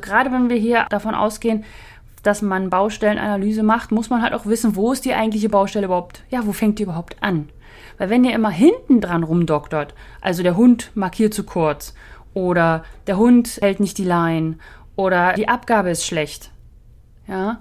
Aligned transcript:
Gerade 0.00 0.32
wenn 0.32 0.48
wir 0.48 0.56
hier 0.56 0.86
davon 0.90 1.14
ausgehen, 1.14 1.64
dass 2.22 2.42
man 2.42 2.70
Baustellenanalyse 2.70 3.62
macht, 3.62 3.92
muss 3.92 4.10
man 4.10 4.22
halt 4.22 4.34
auch 4.34 4.46
wissen, 4.46 4.76
wo 4.76 4.92
ist 4.92 5.04
die 5.04 5.14
eigentliche 5.14 5.48
Baustelle 5.48 5.86
überhaupt, 5.86 6.22
ja, 6.30 6.46
wo 6.46 6.52
fängt 6.52 6.78
die 6.78 6.82
überhaupt 6.82 7.16
an? 7.22 7.48
Weil 7.98 8.10
wenn 8.10 8.24
ihr 8.24 8.34
immer 8.34 8.50
hinten 8.50 9.00
dran 9.00 9.22
rumdoktert, 9.22 9.94
also 10.20 10.42
der 10.42 10.56
Hund 10.56 10.90
markiert 10.94 11.34
zu 11.34 11.44
kurz 11.44 11.94
oder 12.34 12.84
der 13.06 13.16
Hund 13.16 13.58
hält 13.60 13.80
nicht 13.80 13.98
die 13.98 14.04
Line 14.04 14.56
oder 14.96 15.34
die 15.34 15.48
Abgabe 15.48 15.90
ist 15.90 16.06
schlecht, 16.06 16.50
ja, 17.26 17.60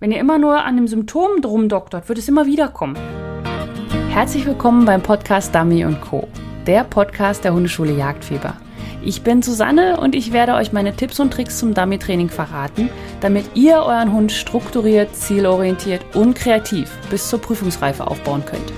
wenn 0.00 0.12
ihr 0.12 0.20
immer 0.20 0.38
nur 0.38 0.64
an 0.64 0.76
dem 0.76 0.88
Symptom 0.88 1.40
drum 1.40 1.68
doktert, 1.68 2.08
wird 2.08 2.18
es 2.18 2.28
immer 2.28 2.46
wieder 2.46 2.68
kommen. 2.68 2.96
Herzlich 4.10 4.46
willkommen 4.46 4.84
beim 4.84 5.02
Podcast 5.02 5.54
Dummy 5.54 5.86
Co., 6.00 6.28
der 6.66 6.84
Podcast 6.84 7.44
der 7.44 7.54
Hundeschule 7.54 7.92
Jagdfieber. 7.92 8.56
Ich 9.06 9.22
bin 9.22 9.40
Susanne 9.40 10.00
und 10.00 10.16
ich 10.16 10.32
werde 10.32 10.54
euch 10.54 10.72
meine 10.72 10.92
Tipps 10.92 11.20
und 11.20 11.32
Tricks 11.32 11.60
zum 11.60 11.74
Dummy-Training 11.74 12.28
verraten, 12.28 12.90
damit 13.20 13.44
ihr 13.54 13.76
euren 13.76 14.12
Hund 14.12 14.32
strukturiert, 14.32 15.14
zielorientiert 15.14 16.16
und 16.16 16.34
kreativ 16.34 16.90
bis 17.08 17.28
zur 17.28 17.40
Prüfungsreife 17.40 18.04
aufbauen 18.04 18.42
könnt. 18.44 18.72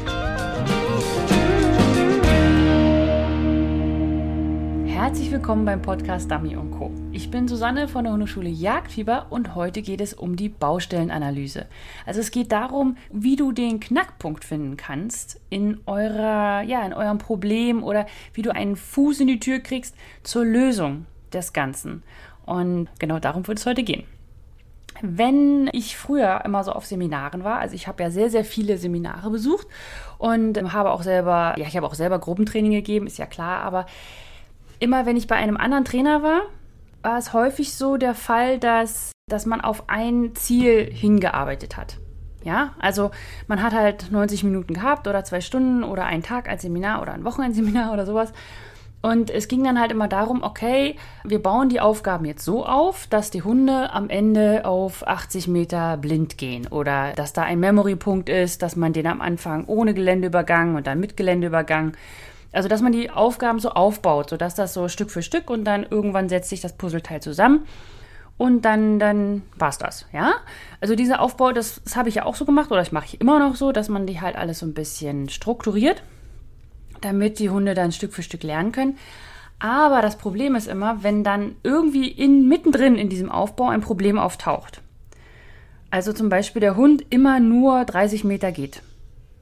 Herzlich 4.86 5.30
willkommen 5.30 5.64
beim 5.64 5.80
Podcast 5.80 6.30
Dummy 6.30 6.54
Co. 6.72 6.90
Ich 7.18 7.32
bin 7.32 7.48
Susanne 7.48 7.88
von 7.88 8.04
der 8.04 8.12
Hundeschule 8.12 8.48
Jagdfieber 8.48 9.26
und 9.30 9.56
heute 9.56 9.82
geht 9.82 10.00
es 10.00 10.14
um 10.14 10.36
die 10.36 10.48
Baustellenanalyse. 10.48 11.66
Also 12.06 12.20
es 12.20 12.30
geht 12.30 12.52
darum, 12.52 12.96
wie 13.10 13.34
du 13.34 13.50
den 13.50 13.80
Knackpunkt 13.80 14.44
finden 14.44 14.76
kannst 14.76 15.40
in 15.50 15.80
eurer, 15.86 16.62
ja, 16.62 16.86
in 16.86 16.92
eurem 16.92 17.18
Problem 17.18 17.82
oder 17.82 18.06
wie 18.34 18.42
du 18.42 18.54
einen 18.54 18.76
Fuß 18.76 19.18
in 19.18 19.26
die 19.26 19.40
Tür 19.40 19.58
kriegst 19.58 19.96
zur 20.22 20.44
Lösung 20.44 21.06
des 21.32 21.52
Ganzen. 21.52 22.04
Und 22.46 22.86
genau 23.00 23.18
darum 23.18 23.44
wird 23.48 23.58
es 23.58 23.66
heute 23.66 23.82
gehen. 23.82 24.04
Wenn 25.02 25.68
ich 25.72 25.96
früher 25.96 26.42
immer 26.44 26.62
so 26.62 26.70
auf 26.70 26.86
Seminaren 26.86 27.42
war, 27.42 27.58
also 27.58 27.74
ich 27.74 27.88
habe 27.88 28.00
ja 28.00 28.12
sehr, 28.12 28.30
sehr 28.30 28.44
viele 28.44 28.78
Seminare 28.78 29.28
besucht 29.30 29.66
und 30.18 30.72
habe 30.72 30.92
auch 30.92 31.02
selber, 31.02 31.56
ja, 31.58 31.66
ich 31.66 31.76
habe 31.76 31.88
auch 31.88 31.94
selber 31.94 32.20
Gruppentraining 32.20 32.70
gegeben, 32.70 33.08
ist 33.08 33.18
ja 33.18 33.26
klar, 33.26 33.62
aber 33.62 33.86
immer 34.78 35.04
wenn 35.04 35.16
ich 35.16 35.26
bei 35.26 35.34
einem 35.34 35.56
anderen 35.56 35.84
Trainer 35.84 36.22
war, 36.22 36.42
war 37.02 37.18
es 37.18 37.32
häufig 37.32 37.74
so 37.74 37.96
der 37.96 38.14
Fall, 38.14 38.58
dass, 38.58 39.12
dass 39.28 39.46
man 39.46 39.60
auf 39.60 39.84
ein 39.88 40.34
Ziel 40.34 40.88
hingearbeitet 40.90 41.76
hat. 41.76 41.98
Ja, 42.44 42.74
also 42.78 43.10
man 43.46 43.62
hat 43.62 43.72
halt 43.72 44.10
90 44.10 44.44
Minuten 44.44 44.74
gehabt 44.74 45.08
oder 45.08 45.24
zwei 45.24 45.40
Stunden 45.40 45.82
oder 45.82 46.04
einen 46.04 46.22
Tag 46.22 46.48
als 46.48 46.62
Seminar 46.62 47.02
oder 47.02 47.12
ein 47.12 47.24
Wochenendseminar 47.24 47.92
oder 47.94 48.06
sowas. 48.06 48.32
Und 49.00 49.30
es 49.30 49.46
ging 49.46 49.62
dann 49.62 49.78
halt 49.78 49.92
immer 49.92 50.08
darum, 50.08 50.42
okay, 50.42 50.96
wir 51.22 51.40
bauen 51.40 51.68
die 51.68 51.80
Aufgaben 51.80 52.24
jetzt 52.24 52.44
so 52.44 52.66
auf, 52.66 53.06
dass 53.06 53.30
die 53.30 53.42
Hunde 53.42 53.92
am 53.92 54.10
Ende 54.10 54.64
auf 54.64 55.06
80 55.06 55.46
Meter 55.46 55.96
blind 55.96 56.36
gehen 56.36 56.66
oder 56.66 57.12
dass 57.12 57.32
da 57.32 57.42
ein 57.42 57.60
Memory-Punkt 57.60 58.28
ist, 58.28 58.62
dass 58.62 58.74
man 58.74 58.92
den 58.92 59.06
am 59.06 59.20
Anfang 59.20 59.66
ohne 59.66 59.94
Geländeübergang 59.94 60.74
und 60.74 60.88
dann 60.88 60.98
mit 60.98 61.16
Geländeübergang 61.16 61.92
also, 62.58 62.68
dass 62.68 62.82
man 62.82 62.90
die 62.90 63.08
Aufgaben 63.08 63.60
so 63.60 63.70
aufbaut, 63.70 64.30
sodass 64.30 64.56
das 64.56 64.74
so 64.74 64.88
Stück 64.88 65.12
für 65.12 65.22
Stück 65.22 65.48
und 65.48 65.62
dann 65.62 65.86
irgendwann 65.88 66.28
setzt 66.28 66.50
sich 66.50 66.60
das 66.60 66.72
Puzzleteil 66.72 67.22
zusammen 67.22 67.68
und 68.36 68.64
dann, 68.64 68.98
dann 68.98 69.42
war 69.56 69.68
es 69.68 69.78
das, 69.78 70.06
ja? 70.12 70.32
Also 70.80 70.96
dieser 70.96 71.20
Aufbau, 71.20 71.52
das, 71.52 71.80
das 71.84 71.94
habe 71.94 72.08
ich 72.08 72.16
ja 72.16 72.24
auch 72.24 72.34
so 72.34 72.44
gemacht 72.44 72.72
oder 72.72 72.80
das 72.80 72.90
mache 72.90 73.04
ich 73.06 73.20
immer 73.20 73.38
noch 73.38 73.54
so, 73.54 73.70
dass 73.70 73.88
man 73.88 74.08
die 74.08 74.20
halt 74.20 74.34
alles 74.34 74.58
so 74.58 74.66
ein 74.66 74.74
bisschen 74.74 75.28
strukturiert, 75.28 76.02
damit 77.00 77.38
die 77.38 77.48
Hunde 77.48 77.74
dann 77.74 77.92
Stück 77.92 78.12
für 78.12 78.24
Stück 78.24 78.42
lernen 78.42 78.72
können. 78.72 78.98
Aber 79.60 80.02
das 80.02 80.18
Problem 80.18 80.56
ist 80.56 80.66
immer, 80.66 81.04
wenn 81.04 81.22
dann 81.22 81.54
irgendwie 81.62 82.08
in, 82.08 82.48
mittendrin 82.48 82.96
in 82.96 83.08
diesem 83.08 83.30
Aufbau 83.30 83.68
ein 83.68 83.82
Problem 83.82 84.18
auftaucht. 84.18 84.82
Also 85.92 86.12
zum 86.12 86.28
Beispiel 86.28 86.58
der 86.58 86.74
Hund 86.74 87.04
immer 87.10 87.38
nur 87.38 87.84
30 87.84 88.24
Meter 88.24 88.50
geht. 88.50 88.82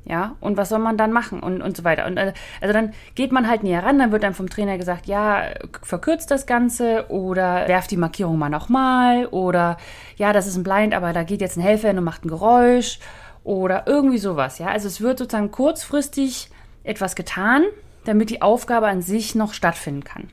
Ja, 0.08 0.36
und 0.40 0.56
was 0.56 0.68
soll 0.68 0.78
man 0.78 0.96
dann 0.96 1.10
machen 1.10 1.40
und, 1.40 1.60
und 1.60 1.76
so 1.76 1.82
weiter. 1.82 2.06
Und 2.06 2.16
äh, 2.16 2.32
also 2.60 2.72
dann 2.72 2.92
geht 3.16 3.32
man 3.32 3.48
halt 3.48 3.64
näher 3.64 3.82
ran, 3.82 3.98
dann 3.98 4.12
wird 4.12 4.22
dann 4.22 4.34
vom 4.34 4.48
Trainer 4.48 4.78
gesagt, 4.78 5.06
ja, 5.06 5.46
verkürzt 5.82 6.30
das 6.30 6.46
Ganze 6.46 7.06
oder 7.08 7.66
werft 7.66 7.90
die 7.90 7.96
Markierung 7.96 8.38
mal 8.38 8.48
nochmal 8.48 9.26
oder 9.26 9.78
ja, 10.16 10.32
das 10.32 10.46
ist 10.46 10.56
ein 10.56 10.62
Blind, 10.62 10.94
aber 10.94 11.12
da 11.12 11.24
geht 11.24 11.40
jetzt 11.40 11.56
ein 11.56 11.62
Helfer 11.62 11.88
hin 11.88 11.98
und 11.98 12.04
macht 12.04 12.24
ein 12.24 12.28
Geräusch 12.28 13.00
oder 13.42 13.88
irgendwie 13.88 14.18
sowas. 14.18 14.58
Ja, 14.58 14.68
also 14.68 14.86
es 14.86 15.00
wird 15.00 15.18
sozusagen 15.18 15.50
kurzfristig 15.50 16.50
etwas 16.84 17.16
getan, 17.16 17.64
damit 18.04 18.30
die 18.30 18.42
Aufgabe 18.42 18.86
an 18.86 19.02
sich 19.02 19.34
noch 19.34 19.54
stattfinden 19.54 20.04
kann. 20.04 20.28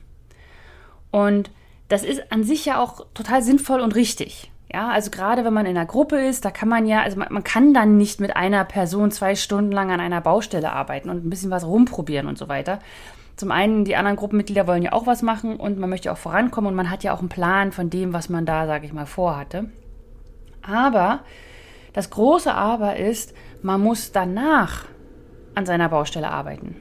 Und 1.10 1.50
das 1.88 2.04
ist 2.04 2.30
an 2.30 2.44
sich 2.44 2.64
ja 2.64 2.78
auch 2.78 3.06
total 3.12 3.42
sinnvoll 3.42 3.80
und 3.80 3.96
richtig. 3.96 4.52
Ja, 4.74 4.88
also 4.88 5.12
gerade 5.12 5.44
wenn 5.44 5.52
man 5.52 5.66
in 5.66 5.76
einer 5.76 5.86
Gruppe 5.86 6.16
ist, 6.16 6.44
da 6.44 6.50
kann 6.50 6.68
man 6.68 6.84
ja, 6.84 7.02
also 7.02 7.16
man, 7.16 7.28
man, 7.30 7.44
kann 7.44 7.72
dann 7.74 7.96
nicht 7.96 8.18
mit 8.18 8.34
einer 8.34 8.64
Person 8.64 9.12
zwei 9.12 9.36
Stunden 9.36 9.70
lang 9.70 9.92
an 9.92 10.00
einer 10.00 10.20
Baustelle 10.20 10.72
arbeiten 10.72 11.10
und 11.10 11.24
ein 11.24 11.30
bisschen 11.30 11.52
was 11.52 11.64
rumprobieren 11.64 12.26
und 12.26 12.36
so 12.36 12.48
weiter. 12.48 12.80
Zum 13.36 13.52
einen, 13.52 13.84
die 13.84 13.94
anderen 13.94 14.16
Gruppenmitglieder 14.16 14.66
wollen 14.66 14.82
ja 14.82 14.92
auch 14.92 15.06
was 15.06 15.22
machen 15.22 15.58
und 15.58 15.78
man 15.78 15.90
möchte 15.90 16.10
auch 16.10 16.16
vorankommen 16.16 16.70
und 16.70 16.74
man 16.74 16.90
hat 16.90 17.04
ja 17.04 17.14
auch 17.14 17.20
einen 17.20 17.28
Plan 17.28 17.70
von 17.70 17.88
dem, 17.88 18.12
was 18.12 18.28
man 18.28 18.46
da, 18.46 18.66
sage 18.66 18.84
ich 18.84 18.92
mal, 18.92 19.06
vorhatte. 19.06 19.66
Aber 20.62 21.20
das 21.92 22.10
große 22.10 22.52
Aber 22.52 22.96
ist, 22.96 23.32
man 23.62 23.80
muss 23.80 24.10
danach 24.10 24.86
an 25.54 25.66
seiner 25.66 25.88
Baustelle 25.88 26.32
arbeiten. 26.32 26.74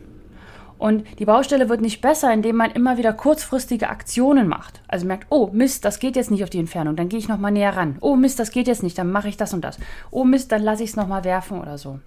Und 0.83 1.05
die 1.17 1.23
Baustelle 1.23 1.69
wird 1.69 1.79
nicht 1.79 2.01
besser, 2.01 2.33
indem 2.33 2.57
man 2.57 2.69
immer 2.71 2.97
wieder 2.97 3.13
kurzfristige 3.13 3.88
Aktionen 3.88 4.49
macht. 4.49 4.81
Also 4.89 5.07
merkt, 5.07 5.27
oh 5.29 5.49
Mist, 5.53 5.85
das 5.85 5.97
geht 5.97 6.17
jetzt 6.17 6.29
nicht 6.29 6.44
auf 6.44 6.49
die 6.49 6.59
Entfernung, 6.59 6.97
dann 6.97 7.07
gehe 7.07 7.19
ich 7.19 7.29
nochmal 7.29 7.53
näher 7.53 7.77
ran. 7.77 7.95
Oh 8.01 8.17
Mist, 8.17 8.38
das 8.38 8.51
geht 8.51 8.67
jetzt 8.67 8.83
nicht, 8.83 8.97
dann 8.97 9.09
mache 9.09 9.29
ich 9.29 9.38
das 9.38 9.53
und 9.53 9.63
das. 9.63 9.77
Oh 10.11 10.25
Mist, 10.25 10.51
dann 10.51 10.61
lasse 10.61 10.83
ich 10.83 10.89
es 10.89 10.95
nochmal 10.97 11.23
werfen 11.23 11.61
oder 11.61 11.77
so. 11.77 12.01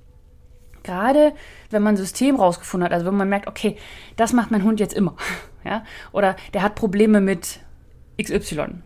Gerade 0.82 1.32
wenn 1.70 1.82
man 1.82 1.94
ein 1.94 1.97
System 1.97 2.37
rausgefunden 2.37 2.84
hat, 2.84 2.92
also 2.92 3.06
wenn 3.06 3.16
man 3.16 3.31
merkt, 3.31 3.47
okay, 3.48 3.78
das 4.16 4.34
macht 4.34 4.50
mein 4.50 4.62
Hund 4.62 4.78
jetzt 4.78 4.93
immer, 4.93 5.16
ja, 5.64 5.82
oder 6.12 6.37
der 6.53 6.60
hat 6.60 6.75
Probleme 6.75 7.22
mit 7.22 7.60
XY, 8.22 8.82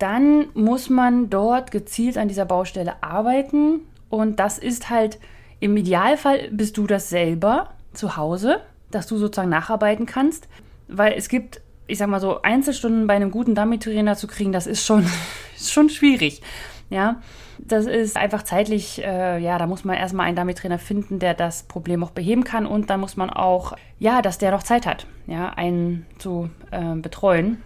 dann 0.00 0.46
muss 0.54 0.90
man 0.90 1.30
dort 1.30 1.70
gezielt 1.70 2.18
an 2.18 2.26
dieser 2.26 2.44
Baustelle 2.44 3.04
arbeiten 3.04 3.82
und 4.10 4.40
das 4.40 4.58
ist 4.58 4.90
halt 4.90 5.20
im 5.60 5.76
Idealfall 5.76 6.48
bist 6.50 6.76
du 6.76 6.88
das 6.88 7.08
selber 7.08 7.70
zu 7.92 8.16
Hause 8.16 8.62
dass 8.96 9.06
du 9.06 9.16
sozusagen 9.18 9.50
nacharbeiten 9.50 10.06
kannst, 10.06 10.48
weil 10.88 11.12
es 11.12 11.28
gibt, 11.28 11.60
ich 11.86 11.98
sag 11.98 12.08
mal 12.08 12.20
so, 12.20 12.42
Einzelstunden 12.42 13.06
bei 13.06 13.14
einem 13.14 13.30
guten 13.30 13.54
Dummy-Trainer 13.54 14.16
zu 14.16 14.26
kriegen, 14.26 14.52
das 14.52 14.66
ist 14.66 14.84
schon, 14.84 15.06
ist 15.56 15.72
schon 15.72 15.90
schwierig. 15.90 16.42
Ja, 16.88 17.20
das 17.58 17.86
ist 17.86 18.16
einfach 18.16 18.42
zeitlich, 18.42 19.02
äh, 19.02 19.38
ja, 19.38 19.58
da 19.58 19.66
muss 19.66 19.84
man 19.84 19.96
erstmal 19.96 20.26
einen 20.26 20.36
Dummy-Trainer 20.36 20.78
finden, 20.78 21.18
der 21.18 21.34
das 21.34 21.64
Problem 21.64 22.02
auch 22.04 22.10
beheben 22.10 22.44
kann 22.44 22.66
und 22.66 22.90
dann 22.90 23.00
muss 23.00 23.16
man 23.16 23.30
auch, 23.30 23.74
ja, 23.98 24.22
dass 24.22 24.38
der 24.38 24.50
noch 24.50 24.62
Zeit 24.62 24.86
hat, 24.86 25.06
ja, 25.26 25.50
einen 25.50 26.06
zu 26.18 26.50
äh, 26.70 26.94
betreuen. 26.94 27.62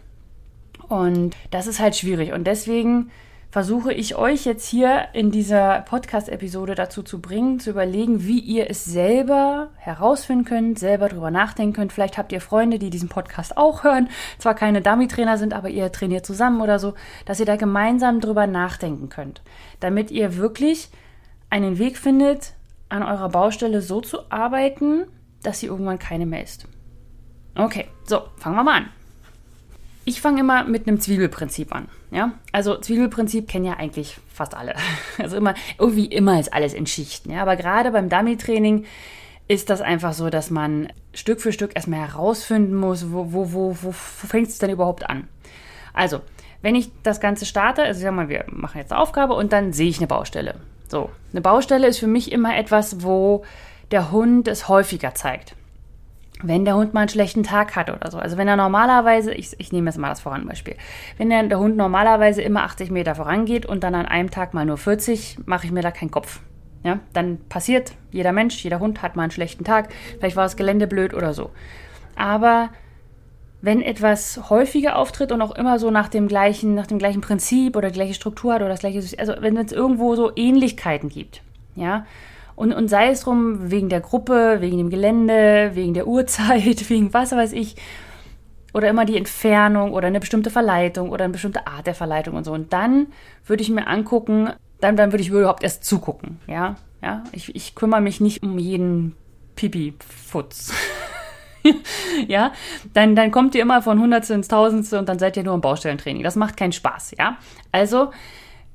Und 0.88 1.36
das 1.50 1.66
ist 1.66 1.80
halt 1.80 1.94
schwierig 1.96 2.32
und 2.32 2.46
deswegen 2.46 3.10
versuche 3.50 3.92
ich 3.92 4.14
euch 4.14 4.44
jetzt 4.44 4.68
hier 4.68 5.08
in 5.12 5.30
dieser 5.30 5.80
Podcast-Episode 5.80 6.74
dazu 6.76 7.02
zu 7.02 7.20
bringen, 7.20 7.58
zu 7.58 7.70
überlegen, 7.70 8.24
wie 8.24 8.38
ihr 8.38 8.70
es 8.70 8.84
selber 8.84 9.70
herausfinden 9.76 10.44
könnt, 10.44 10.78
selber 10.78 11.08
drüber 11.08 11.30
nachdenken 11.30 11.72
könnt. 11.72 11.92
Vielleicht 11.92 12.16
habt 12.16 12.30
ihr 12.32 12.40
Freunde, 12.40 12.78
die 12.78 12.90
diesen 12.90 13.08
Podcast 13.08 13.56
auch 13.56 13.82
hören, 13.82 14.08
zwar 14.38 14.54
keine 14.54 14.82
Dummy-Trainer 14.82 15.36
sind, 15.36 15.52
aber 15.52 15.68
ihr 15.68 15.90
trainiert 15.90 16.24
zusammen 16.24 16.60
oder 16.60 16.78
so, 16.78 16.94
dass 17.26 17.40
ihr 17.40 17.46
da 17.46 17.56
gemeinsam 17.56 18.20
drüber 18.20 18.46
nachdenken 18.46 19.08
könnt, 19.08 19.42
damit 19.80 20.12
ihr 20.12 20.36
wirklich 20.36 20.88
einen 21.50 21.78
Weg 21.78 21.98
findet, 21.98 22.54
an 22.88 23.02
eurer 23.02 23.28
Baustelle 23.28 23.82
so 23.82 24.00
zu 24.00 24.30
arbeiten, 24.30 25.06
dass 25.42 25.60
sie 25.60 25.66
irgendwann 25.66 25.98
keine 25.98 26.26
mehr 26.26 26.42
ist. 26.42 26.68
Okay, 27.56 27.88
so, 28.04 28.22
fangen 28.36 28.56
wir 28.56 28.64
mal 28.64 28.76
an. 28.78 28.99
Ich 30.10 30.20
fange 30.20 30.40
immer 30.40 30.64
mit 30.64 30.88
einem 30.88 30.98
Zwiebelprinzip 30.98 31.72
an. 31.72 31.86
Ja, 32.10 32.32
also 32.50 32.76
Zwiebelprinzip 32.76 33.46
kennen 33.46 33.64
ja 33.64 33.74
eigentlich 33.74 34.18
fast 34.34 34.56
alle. 34.56 34.74
Also 35.18 35.36
immer, 35.36 35.54
irgendwie 35.78 36.06
immer 36.06 36.40
ist 36.40 36.52
alles 36.52 36.74
in 36.74 36.88
Schichten. 36.88 37.30
Ja, 37.30 37.42
aber 37.42 37.54
gerade 37.54 37.92
beim 37.92 38.08
Dummy-Training 38.08 38.86
ist 39.46 39.70
das 39.70 39.80
einfach 39.80 40.12
so, 40.12 40.28
dass 40.28 40.50
man 40.50 40.92
Stück 41.14 41.40
für 41.40 41.52
Stück 41.52 41.76
erstmal 41.76 42.00
herausfinden 42.00 42.74
muss, 42.74 43.12
wo, 43.12 43.32
wo, 43.32 43.52
wo, 43.52 43.76
wo, 43.82 43.92
fängt 43.92 44.48
es 44.48 44.58
denn 44.58 44.70
überhaupt 44.70 45.08
an? 45.08 45.28
Also, 45.94 46.22
wenn 46.60 46.74
ich 46.74 46.90
das 47.04 47.20
Ganze 47.20 47.46
starte, 47.46 47.84
also 47.84 48.00
sagen 48.00 48.16
wir 48.16 48.22
mal, 48.24 48.28
wir 48.28 48.44
machen 48.48 48.78
jetzt 48.78 48.90
eine 48.90 49.00
Aufgabe 49.00 49.34
und 49.34 49.52
dann 49.52 49.72
sehe 49.72 49.88
ich 49.88 49.98
eine 49.98 50.08
Baustelle. 50.08 50.56
So, 50.88 51.10
eine 51.30 51.40
Baustelle 51.40 51.86
ist 51.86 52.00
für 52.00 52.08
mich 52.08 52.32
immer 52.32 52.56
etwas, 52.56 53.04
wo 53.04 53.44
der 53.92 54.10
Hund 54.10 54.48
es 54.48 54.66
häufiger 54.66 55.14
zeigt 55.14 55.54
wenn 56.42 56.64
der 56.64 56.76
Hund 56.76 56.94
mal 56.94 57.00
einen 57.00 57.08
schlechten 57.08 57.42
Tag 57.42 57.76
hat 57.76 57.90
oder 57.90 58.10
so. 58.10 58.18
Also 58.18 58.36
wenn 58.36 58.48
er 58.48 58.56
normalerweise, 58.56 59.32
ich, 59.34 59.58
ich 59.58 59.72
nehme 59.72 59.90
jetzt 59.90 59.98
mal 59.98 60.08
das 60.08 60.20
Voranbeispiel, 60.20 60.76
wenn 61.18 61.30
der, 61.30 61.42
der 61.44 61.58
Hund 61.58 61.76
normalerweise 61.76 62.42
immer 62.42 62.62
80 62.62 62.90
Meter 62.90 63.14
vorangeht 63.14 63.66
und 63.66 63.84
dann 63.84 63.94
an 63.94 64.06
einem 64.06 64.30
Tag 64.30 64.54
mal 64.54 64.64
nur 64.64 64.78
40, 64.78 65.38
mache 65.46 65.66
ich 65.66 65.72
mir 65.72 65.82
da 65.82 65.90
keinen 65.90 66.10
Kopf. 66.10 66.40
Ja, 66.82 67.00
dann 67.12 67.38
passiert, 67.48 67.92
jeder 68.10 68.32
Mensch, 68.32 68.62
jeder 68.64 68.80
Hund 68.80 69.02
hat 69.02 69.14
mal 69.14 69.24
einen 69.24 69.32
schlechten 69.32 69.64
Tag, 69.64 69.90
vielleicht 70.18 70.36
war 70.36 70.44
das 70.44 70.56
Gelände 70.56 70.86
blöd 70.86 71.12
oder 71.12 71.34
so. 71.34 71.50
Aber 72.16 72.70
wenn 73.60 73.82
etwas 73.82 74.48
häufiger 74.48 74.96
auftritt 74.96 75.32
und 75.32 75.42
auch 75.42 75.54
immer 75.54 75.78
so 75.78 75.90
nach 75.90 76.08
dem 76.08 76.26
gleichen, 76.26 76.74
nach 76.74 76.86
dem 76.86 76.98
gleichen 76.98 77.20
Prinzip 77.20 77.76
oder 77.76 77.90
gleiche 77.90 78.14
Struktur 78.14 78.54
hat 78.54 78.62
oder 78.62 78.70
das 78.70 78.80
gleiche, 78.80 79.00
also 79.18 79.34
wenn 79.40 79.58
es 79.58 79.72
irgendwo 79.72 80.16
so 80.16 80.32
Ähnlichkeiten 80.34 81.10
gibt, 81.10 81.42
ja, 81.76 82.06
und, 82.60 82.74
und 82.74 82.88
sei 82.88 83.08
es 83.08 83.22
drum 83.22 83.70
wegen 83.70 83.88
der 83.88 84.02
Gruppe, 84.02 84.58
wegen 84.60 84.76
dem 84.76 84.90
Gelände, 84.90 85.70
wegen 85.72 85.94
der 85.94 86.06
Uhrzeit, 86.06 86.90
wegen 86.90 87.14
was 87.14 87.32
weiß 87.32 87.54
ich, 87.54 87.76
oder 88.74 88.90
immer 88.90 89.06
die 89.06 89.16
Entfernung 89.16 89.94
oder 89.94 90.08
eine 90.08 90.20
bestimmte 90.20 90.50
Verleitung 90.50 91.08
oder 91.08 91.24
eine 91.24 91.32
bestimmte 91.32 91.66
Art 91.66 91.86
der 91.86 91.94
Verleitung 91.94 92.34
und 92.34 92.44
so. 92.44 92.52
Und 92.52 92.74
dann 92.74 93.06
würde 93.46 93.62
ich 93.62 93.70
mir 93.70 93.86
angucken, 93.86 94.50
dann, 94.78 94.94
dann 94.94 95.10
würde 95.10 95.22
ich 95.22 95.30
überhaupt 95.30 95.62
erst 95.62 95.84
zugucken, 95.86 96.38
ja, 96.46 96.76
ja. 97.02 97.24
Ich, 97.32 97.54
ich 97.56 97.74
kümmere 97.74 98.02
mich 98.02 98.20
nicht 98.20 98.42
um 98.42 98.58
jeden 98.58 99.16
Pipi-Futz. 99.56 100.74
ja, 102.28 102.52
dann, 102.92 103.16
dann 103.16 103.30
kommt 103.30 103.54
ihr 103.54 103.62
immer 103.62 103.80
von 103.80 103.98
Hundertste 103.98 104.34
ins 104.34 104.48
Tausendste 104.48 104.98
und 104.98 105.08
dann 105.08 105.18
seid 105.18 105.38
ihr 105.38 105.44
nur 105.44 105.54
im 105.54 105.62
Baustellentraining. 105.62 106.22
Das 106.22 106.36
macht 106.36 106.58
keinen 106.58 106.72
Spaß, 106.72 107.12
ja. 107.18 107.38
Also 107.72 108.10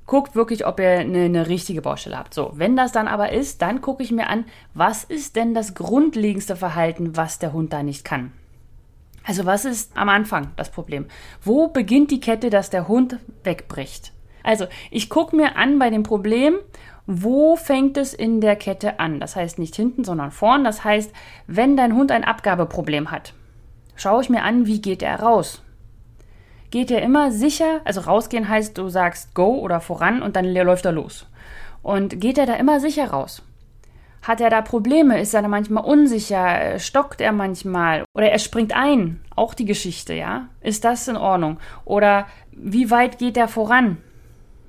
guckt 0.06 0.36
wirklich, 0.36 0.66
ob 0.66 0.80
ihr 0.80 0.90
eine, 0.90 1.26
eine, 1.26 1.48
richtige 1.48 1.82
Baustelle 1.82 2.18
habt. 2.18 2.34
So, 2.34 2.52
wenn 2.56 2.76
das 2.76 2.92
dann 2.92 3.08
aber 3.08 3.32
ist, 3.32 3.62
dann 3.62 3.82
gucke 3.82 4.04
ich 4.04 4.12
mir 4.12 4.28
an, 4.28 4.46
was 4.74 5.04
ist 5.04 5.36
denn 5.36 5.54
das 5.54 5.74
grundlegendste 5.74 6.56
Verhalten, 6.56 7.18
was 7.18 7.40
der 7.40 7.54
Hund 7.54 7.74
da 7.74 7.84
nicht 7.84 8.06
kann. 8.06 8.32
Also 9.24 9.46
was 9.46 9.66
ist 9.66 9.98
am 9.98 10.10
Anfang 10.10 10.52
das 10.56 10.70
Problem? 10.70 11.06
Wo 11.42 11.68
beginnt 11.68 12.12
die 12.12 12.20
Kette, 12.20 12.52
dass 12.52 12.70
der 12.70 12.88
Hund 12.88 13.18
wegbricht? 13.44 14.12
Also 14.44 14.68
ich 14.92 15.10
gucke 15.10 15.36
mir 15.36 15.58
an 15.58 15.80
bei 15.80 15.90
dem 15.90 16.04
Problem, 16.04 16.58
wo 17.08 17.56
fängt 17.56 17.98
es 17.98 18.14
in 18.14 18.42
der 18.42 18.56
Kette 18.56 19.00
an? 19.00 19.20
Das 19.20 19.36
heißt 19.36 19.58
nicht 19.58 19.76
hinten, 19.76 20.04
sondern 20.04 20.30
vorn. 20.30 20.64
Das 20.64 20.84
heißt, 20.84 21.12
wenn 21.48 21.76
dein 21.76 21.96
Hund 21.96 22.12
ein 22.12 22.24
Abgabeproblem 22.24 23.10
hat, 23.10 23.34
schaue 23.96 24.22
ich 24.22 24.30
mir 24.30 24.44
an, 24.44 24.68
wie 24.68 24.82
geht 24.82 25.02
er 25.02 25.20
raus? 25.20 25.64
Geht 26.76 26.92
er 26.92 27.02
immer 27.02 27.32
sicher, 27.32 27.80
also 27.86 28.02
rausgehen 28.02 28.50
heißt, 28.50 28.78
du 28.78 28.90
sagst 28.90 29.34
go 29.34 29.60
oder 29.60 29.80
voran 29.80 30.22
und 30.22 30.36
dann 30.36 30.44
läuft 30.44 30.84
er 30.84 30.92
los. 30.92 31.26
Und 31.82 32.20
geht 32.20 32.38
er 32.38 32.46
da 32.46 32.56
immer 32.56 32.82
sicher 32.82 33.12
raus? 33.12 33.44
Hat 34.24 34.42
er 34.42 34.50
da 34.50 34.62
Probleme? 34.62 35.22
Ist 35.22 35.34
er 35.34 35.42
da 35.42 35.48
manchmal 35.48 35.86
unsicher? 35.86 36.78
Stockt 36.80 37.22
er 37.22 37.32
manchmal? 37.32 38.04
Oder 38.14 38.30
er 38.30 38.40
springt 38.40 38.76
ein? 38.76 39.22
Auch 39.38 39.54
die 39.54 39.64
Geschichte, 39.64 40.14
ja? 40.16 40.50
Ist 40.60 40.84
das 40.84 41.08
in 41.08 41.16
Ordnung? 41.16 41.62
Oder 41.86 42.28
wie 42.52 42.92
weit 42.92 43.20
geht 43.20 43.38
er 43.38 43.48
voran? 43.48 43.96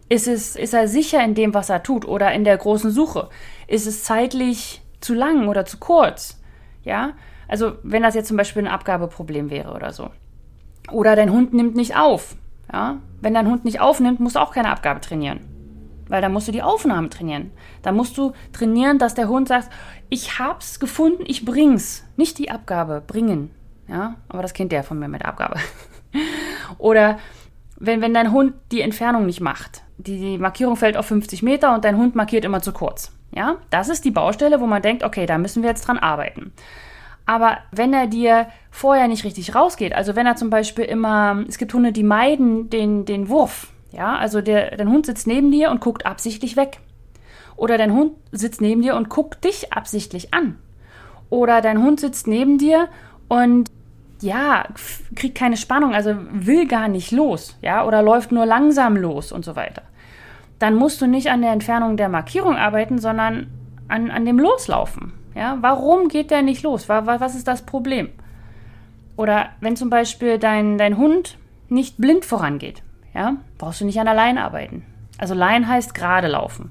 Ist, 0.08 0.28
es, 0.28 0.54
ist 0.54 0.74
er 0.74 0.86
sicher 0.86 1.24
in 1.24 1.34
dem, 1.34 1.54
was 1.54 1.70
er 1.70 1.82
tut 1.82 2.06
oder 2.06 2.30
in 2.32 2.44
der 2.44 2.56
großen 2.56 2.92
Suche? 2.92 3.30
Ist 3.66 3.88
es 3.88 4.04
zeitlich 4.04 4.80
zu 5.00 5.12
lang 5.12 5.48
oder 5.48 5.64
zu 5.64 5.78
kurz? 5.78 6.40
Ja, 6.84 7.14
also 7.48 7.78
wenn 7.82 8.04
das 8.04 8.14
jetzt 8.14 8.28
zum 8.28 8.36
Beispiel 8.36 8.62
ein 8.62 8.72
Abgabeproblem 8.72 9.50
wäre 9.50 9.72
oder 9.72 9.92
so. 9.92 10.10
Oder 10.90 11.16
dein 11.16 11.32
Hund 11.32 11.52
nimmt 11.52 11.76
nicht 11.76 11.96
auf. 11.96 12.36
Ja, 12.72 12.98
wenn 13.20 13.34
dein 13.34 13.48
Hund 13.48 13.64
nicht 13.64 13.80
aufnimmt, 13.80 14.20
musst 14.20 14.36
du 14.36 14.40
auch 14.40 14.52
keine 14.52 14.70
Abgabe 14.70 15.00
trainieren. 15.00 15.40
Weil 16.08 16.22
dann 16.22 16.32
musst 16.32 16.48
du 16.48 16.52
die 16.52 16.62
Aufnahme 16.62 17.08
trainieren. 17.08 17.50
Da 17.82 17.92
musst 17.92 18.16
du 18.16 18.32
trainieren, 18.52 18.98
dass 18.98 19.14
der 19.14 19.28
Hund 19.28 19.48
sagt, 19.48 19.70
ich 20.08 20.38
hab's 20.38 20.78
gefunden, 20.78 21.24
ich 21.26 21.44
bring's. 21.44 22.04
Nicht 22.16 22.38
die 22.38 22.50
Abgabe, 22.50 23.02
bringen. 23.04 23.50
Ja, 23.88 24.16
aber 24.28 24.42
das 24.42 24.54
kennt 24.54 24.72
der 24.72 24.84
von 24.84 24.98
mir 24.98 25.08
mit 25.08 25.24
Abgabe. 25.24 25.58
Oder 26.78 27.18
wenn, 27.78 28.00
wenn 28.00 28.14
dein 28.14 28.32
Hund 28.32 28.54
die 28.72 28.80
Entfernung 28.80 29.26
nicht 29.26 29.40
macht 29.40 29.82
die, 29.98 30.18
die 30.18 30.38
Markierung 30.38 30.76
fällt 30.76 30.96
auf 30.96 31.06
50 31.06 31.42
Meter 31.42 31.74
und 31.74 31.84
dein 31.84 31.96
Hund 31.96 32.14
markiert 32.14 32.44
immer 32.44 32.62
zu 32.62 32.72
kurz. 32.72 33.12
Ja, 33.32 33.56
das 33.70 33.88
ist 33.88 34.04
die 34.04 34.10
Baustelle, 34.10 34.60
wo 34.60 34.66
man 34.66 34.82
denkt, 34.82 35.02
okay, 35.02 35.26
da 35.26 35.38
müssen 35.38 35.62
wir 35.62 35.70
jetzt 35.70 35.86
dran 35.86 35.98
arbeiten. 35.98 36.52
Aber 37.26 37.58
wenn 37.72 37.92
er 37.92 38.06
dir 38.06 38.46
vorher 38.70 39.08
nicht 39.08 39.24
richtig 39.24 39.54
rausgeht, 39.54 39.94
also 39.94 40.14
wenn 40.14 40.26
er 40.26 40.36
zum 40.36 40.48
Beispiel 40.48 40.84
immer, 40.84 41.44
es 41.48 41.58
gibt 41.58 41.74
Hunde, 41.74 41.90
die 41.92 42.04
meiden 42.04 42.70
den, 42.70 43.04
den 43.04 43.28
Wurf, 43.28 43.72
ja, 43.90 44.16
also 44.16 44.40
der, 44.40 44.76
dein 44.76 44.90
Hund 44.90 45.06
sitzt 45.06 45.26
neben 45.26 45.50
dir 45.50 45.70
und 45.70 45.80
guckt 45.80 46.06
absichtlich 46.06 46.56
weg. 46.56 46.78
Oder 47.56 47.78
dein 47.78 47.92
Hund 47.92 48.12
sitzt 48.30 48.60
neben 48.60 48.82
dir 48.82 48.94
und 48.94 49.08
guckt 49.08 49.44
dich 49.44 49.72
absichtlich 49.72 50.32
an. 50.32 50.58
Oder 51.28 51.60
dein 51.60 51.82
Hund 51.82 52.00
sitzt 52.00 52.26
neben 52.28 52.58
dir 52.58 52.88
und 53.28 53.70
ja, 54.20 54.64
kriegt 55.14 55.36
keine 55.36 55.56
Spannung, 55.56 55.94
also 55.94 56.14
will 56.30 56.66
gar 56.66 56.88
nicht 56.88 57.10
los, 57.10 57.56
ja, 57.60 57.84
oder 57.84 58.02
läuft 58.02 58.32
nur 58.32 58.46
langsam 58.46 58.96
los 58.96 59.32
und 59.32 59.44
so 59.44 59.56
weiter. 59.56 59.82
Dann 60.58 60.74
musst 60.74 61.02
du 61.02 61.06
nicht 61.06 61.30
an 61.30 61.42
der 61.42 61.52
Entfernung 61.52 61.96
der 61.96 62.08
Markierung 62.08 62.56
arbeiten, 62.56 62.98
sondern 62.98 63.48
an, 63.88 64.10
an 64.10 64.24
dem 64.24 64.38
Loslaufen. 64.38 65.12
Ja, 65.36 65.58
warum 65.60 66.08
geht 66.08 66.30
der 66.30 66.42
nicht 66.42 66.62
los? 66.62 66.88
Was 66.88 67.34
ist 67.34 67.46
das 67.46 67.62
Problem? 67.62 68.08
Oder 69.16 69.50
wenn 69.60 69.76
zum 69.76 69.90
Beispiel 69.90 70.38
dein, 70.38 70.78
dein 70.78 70.96
Hund 70.96 71.38
nicht 71.68 71.98
blind 71.98 72.24
vorangeht, 72.24 72.82
ja, 73.14 73.36
brauchst 73.58 73.80
du 73.80 73.84
nicht 73.84 74.00
an 74.00 74.06
der 74.06 74.14
Leine 74.14 74.44
arbeiten. 74.44 74.84
Also 75.18 75.34
Line 75.34 75.68
heißt 75.68 75.94
gerade 75.94 76.28
laufen. 76.28 76.70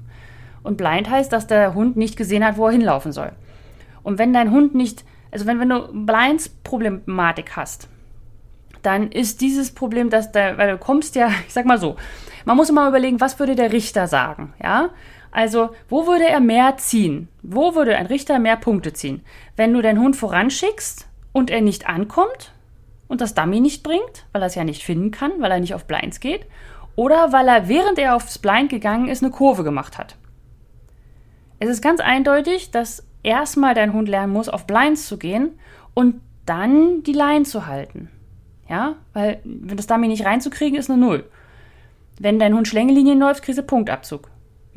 Und 0.62 0.76
blind 0.76 1.08
heißt, 1.08 1.32
dass 1.32 1.46
der 1.46 1.74
Hund 1.74 1.96
nicht 1.96 2.16
gesehen 2.16 2.44
hat, 2.44 2.56
wo 2.56 2.66
er 2.66 2.72
hinlaufen 2.72 3.12
soll. 3.12 3.32
Und 4.02 4.18
wenn 4.18 4.32
dein 4.32 4.50
Hund 4.50 4.74
nicht 4.74 5.04
also 5.36 5.46
wenn, 5.46 5.60
wenn 5.60 5.68
du 5.68 5.88
Blinds-Problematik 5.92 7.56
hast, 7.56 7.88
dann 8.82 9.10
ist 9.10 9.40
dieses 9.40 9.74
Problem, 9.74 10.10
dass 10.10 10.32
da, 10.32 10.56
weil 10.56 10.70
du 10.70 10.78
kommst 10.78 11.14
ja, 11.14 11.28
ich 11.46 11.52
sag 11.52 11.66
mal 11.66 11.78
so, 11.78 11.96
man 12.44 12.56
muss 12.56 12.70
immer 12.70 12.88
überlegen, 12.88 13.20
was 13.20 13.38
würde 13.38 13.54
der 13.54 13.72
Richter 13.72 14.06
sagen, 14.06 14.54
ja? 14.62 14.90
Also, 15.30 15.70
wo 15.88 16.06
würde 16.06 16.26
er 16.26 16.40
mehr 16.40 16.76
ziehen? 16.76 17.28
Wo 17.42 17.74
würde 17.74 17.96
ein 17.96 18.06
Richter 18.06 18.38
mehr 18.38 18.56
Punkte 18.56 18.92
ziehen? 18.92 19.22
Wenn 19.56 19.72
du 19.72 19.82
deinen 19.82 20.00
Hund 20.00 20.16
voranschickst 20.16 21.08
und 21.32 21.50
er 21.50 21.60
nicht 21.60 21.88
ankommt 21.88 22.52
und 23.08 23.20
das 23.20 23.34
Dummy 23.34 23.60
nicht 23.60 23.82
bringt, 23.82 24.26
weil 24.32 24.42
er 24.42 24.46
es 24.46 24.54
ja 24.54 24.64
nicht 24.64 24.82
finden 24.82 25.10
kann, 25.10 25.32
weil 25.38 25.50
er 25.50 25.60
nicht 25.60 25.74
auf 25.74 25.86
Blinds 25.86 26.20
geht, 26.20 26.46
oder 26.96 27.32
weil 27.32 27.46
er, 27.48 27.68
während 27.68 27.98
er 27.98 28.16
aufs 28.16 28.38
Blind 28.38 28.70
gegangen 28.70 29.08
ist, 29.08 29.22
eine 29.22 29.30
Kurve 29.30 29.64
gemacht 29.64 29.98
hat. 29.98 30.16
Es 31.58 31.68
ist 31.68 31.82
ganz 31.82 32.00
eindeutig, 32.00 32.70
dass 32.70 33.06
erstmal 33.22 33.74
dein 33.74 33.92
Hund 33.92 34.08
lernen 34.08 34.32
muss, 34.32 34.48
auf 34.48 34.66
Blinds 34.66 35.06
zu 35.06 35.18
gehen 35.18 35.58
und 35.94 36.20
dann 36.46 37.02
die 37.02 37.12
Line 37.12 37.44
zu 37.44 37.66
halten. 37.66 38.10
Ja, 38.68 38.96
weil 39.12 39.40
wenn 39.44 39.76
das 39.76 39.86
Dummy 39.86 40.08
nicht 40.08 40.24
reinzukriegen, 40.24 40.78
ist 40.78 40.90
eine 40.90 41.00
Null. 41.00 41.24
Wenn 42.18 42.38
dein 42.38 42.54
Hund 42.54 42.66
Schlängelinien 42.66 43.18
läuft, 43.18 43.42
kriegst 43.42 43.58
du 43.58 43.62
Punktabzug. 43.62 44.28